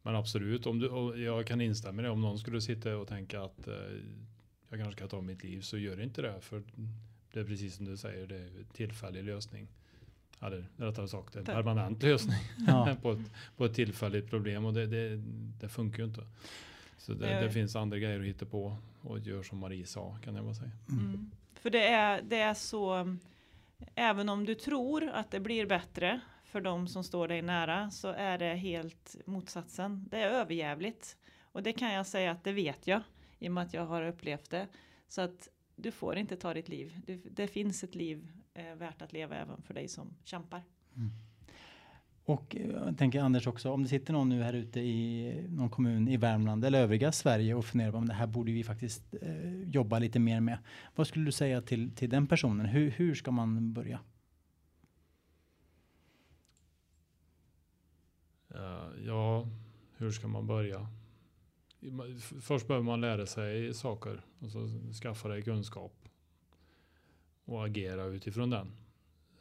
[0.05, 2.11] men absolut, om du, och jag kan instämma i det.
[2.11, 3.75] Om någon skulle sitta och tänka att eh,
[4.69, 6.41] jag kanske ska ta mitt liv så gör inte det.
[6.41, 6.63] För
[7.33, 9.69] det är precis som du säger, det är en tillfällig lösning.
[10.41, 12.37] eller rättare sagt en Per- permanent lösning
[12.67, 12.97] Ja.
[13.03, 15.23] på, ett, på ett tillfälligt problem och det, det,
[15.61, 16.27] det funkar ju inte.
[16.99, 17.45] Så det, Nej.
[17.45, 20.55] det finns andra grejer att hitta på och gör som Marie sa kan jag bara
[20.55, 20.71] säga.
[20.89, 21.31] Mm.
[21.55, 23.17] För det är, det är så,
[23.95, 26.21] även om du tror att det blir bättre
[26.55, 30.09] för de som står dig nära så är det helt motsatsen.
[30.11, 31.17] Det är överjävligt.
[31.43, 33.01] Och det kan jag säga att det vet jag
[33.39, 34.67] i och med att jag har upplevt det.
[35.09, 37.01] Så att du får inte ta ditt liv.
[37.07, 40.63] Du, det finns ett liv eh, värt att leva även för dig som kämpar.
[40.97, 41.11] Mm.
[42.25, 45.71] Och eh, jag tänker Anders också, om det sitter någon nu här ute i någon
[45.71, 49.15] kommun i Värmland eller övriga Sverige och funderar på om det här borde vi faktiskt
[49.23, 50.59] eh, jobba lite mer med.
[50.95, 52.67] Vad skulle du säga till, till den personen?
[52.67, 54.01] Hur, hur ska man börja?
[59.07, 59.49] Ja,
[59.97, 60.87] hur ska man börja?
[62.41, 64.69] Först behöver man lära sig saker och så
[65.03, 65.93] skaffa dig kunskap
[67.45, 68.73] och agera utifrån den.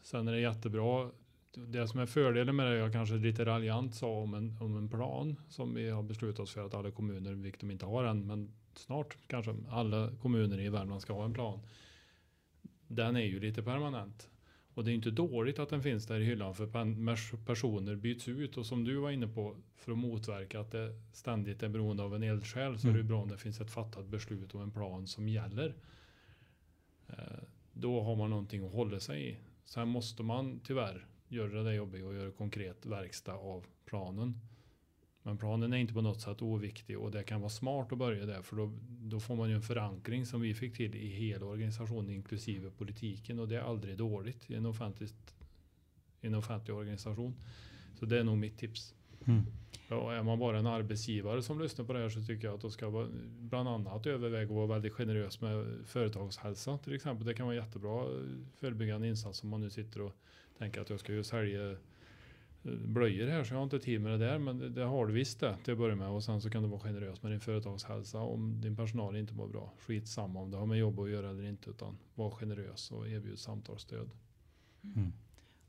[0.02, 1.12] Sen är det jättebra.
[1.56, 4.90] Det som är fördelen med det, jag kanske lite raljant sa om en, om en
[4.90, 8.28] plan som vi har beslutat oss för att alla kommuner, vilket de inte har än,
[8.28, 11.60] men snart kanske alla kommuner i Värmland ska ha en plan.
[12.88, 14.30] Den är ju lite permanent.
[14.74, 18.58] Och det är inte dåligt att den finns där i hyllan för personer byts ut
[18.58, 22.16] och som du var inne på för att motverka att det ständigt är beroende av
[22.16, 23.08] en eldsjäl så är det Mm.
[23.08, 25.76] bra om det finns ett fattat beslut och en plan som gäller.
[27.08, 27.16] Eh,
[27.74, 29.38] Då har man någonting att hålla sig i.
[29.66, 34.40] Sen måste man tyvärr göra det jobbigt och göra konkret verkstad av planen.
[35.24, 38.26] Men planen är inte på något sätt oviktig och det kan vara smart att börja
[38.26, 41.46] där för då, då får man ju en förankring som vi fick till i hela
[41.46, 45.36] organisationen inklusive politiken och det är aldrig dåligt i en, offentligt,
[46.22, 47.36] i en offentlig organisation.
[48.00, 48.94] Så det är nog mitt tips.
[49.26, 49.44] Mm.
[49.90, 52.62] Och är man bara en arbetsgivare som lyssnar på det här så tycker jag att
[52.62, 53.08] då ska vara,
[53.40, 57.28] bland annat överväga att vara väldigt generös med företagshälsa till exempel.
[57.28, 58.08] Det kan vara jättebra
[58.56, 60.16] förebyggande insats om man nu sitter och
[60.58, 61.76] tänker att jag ska ju sälja
[62.64, 65.14] blöjor här så jag har inte tid med det där men det, det har du
[65.14, 67.40] visst det till att börja med och sen så kan du vara generös med din
[67.40, 69.74] företagshälsa om din personal inte mår bra.
[69.80, 73.08] Skit samma om det har med jobb att göra eller inte utan var generös och
[73.08, 74.10] erbjud samtalsstöd.
[74.84, 75.14] Mm.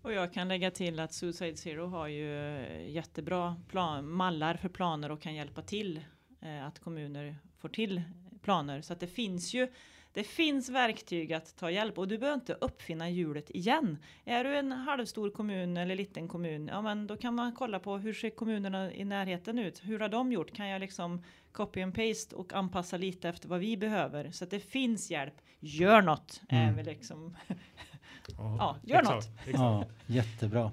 [0.03, 4.69] Och jag kan lägga till att Suicide Zero har ju eh, jättebra plan, mallar för
[4.69, 6.01] planer och kan hjälpa till
[6.41, 8.03] eh, att kommuner får till
[8.43, 8.81] planer.
[8.81, 9.69] Så att det finns ju
[10.15, 13.99] det finns verktyg att ta hjälp och du behöver inte uppfinna hjulet igen.
[14.25, 17.97] Är du en halvstor kommun eller liten kommun, ja men då kan man kolla på
[17.99, 19.81] hur ser kommunerna i närheten ut?
[19.85, 20.53] Hur har de gjort?
[20.57, 24.31] Kan jag liksom copy and paste och anpassa lite efter vad vi behöver?
[24.31, 25.35] Så att det finns hjälp.
[25.61, 26.41] Gör något!
[26.49, 26.77] Är Mm.
[26.77, 27.57] väl liksom Ja,
[28.59, 29.59] Ja, gör exakt, Exakt.
[29.59, 30.71] Ja, jättebra.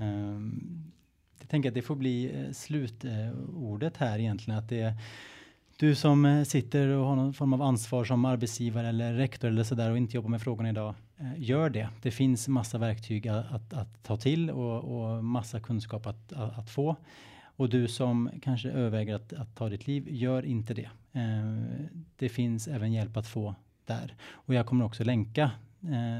[0.00, 0.90] Ehm,
[1.40, 4.58] jag tänker att det får bli eh, slutordet här egentligen.
[4.58, 4.94] Att det är
[5.80, 9.64] du som eh, sitter och har någon form av ansvar som arbetsgivare eller rektor eller
[9.64, 10.94] sådär och inte jobbar med frågorna idag.
[11.18, 11.88] Eh, gör det.
[12.02, 16.58] Det finns massa verktyg att, att, att ta till och, och massa kunskap att, att,
[16.58, 16.96] att få.
[17.42, 20.90] Och du som kanske överväger att, att ta ditt liv, gör inte det.
[21.12, 21.80] Eh,
[22.16, 23.54] det finns även hjälp att få
[23.84, 24.14] där.
[24.30, 25.50] Och jag kommer också länka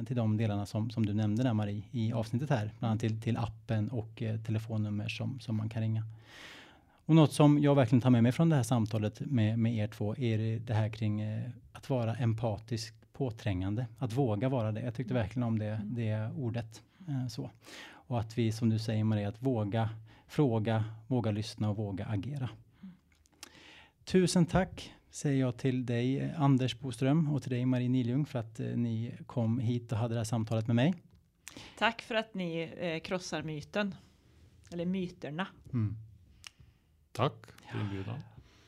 [0.07, 3.21] till de delarna som, som du nämnde där Marie i avsnittet här, bland annat till,
[3.21, 6.05] till appen och telefonnummer som, som man kan ringa.
[7.11, 9.87] Och något som jag verkligen tar med mig från det här samtalet med, med er
[9.87, 14.81] två är det- här kring eh, att vara empatisk påträngande, att våga vara det.
[14.81, 16.83] Jag tyckte verkligen om det, det ordet.
[17.09, 17.51] Eh, så.
[17.91, 19.91] Och att vi, som du säger Marie, att våga
[20.27, 22.49] fråga, våga lyssna och våga agera.
[24.05, 28.39] Tusen tack säger jag till dig eh, Anders Boström och till dig Marie Niljung för
[28.39, 30.95] att eh, ni kom hit och hade det här samtalet med mig.
[31.79, 33.95] Tack för att ni eh, krossar myten.
[34.73, 35.47] Eller myterna.
[35.73, 35.97] Mm.
[37.21, 38.19] Tack för inbjudan.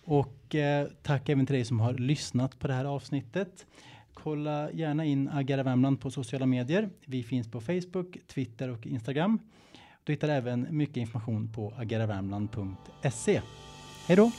[0.04, 3.66] Och eh, tack även till dig som har lyssnat på det här avsnittet.
[4.14, 6.90] Kolla gärna in Agera Värmland på sociala medier.
[7.06, 9.38] Vi finns på Facebook, Twitter och Instagram.
[10.04, 13.40] Du hittar även mycket information på ageravärmland.se.
[14.06, 14.30] Hej då!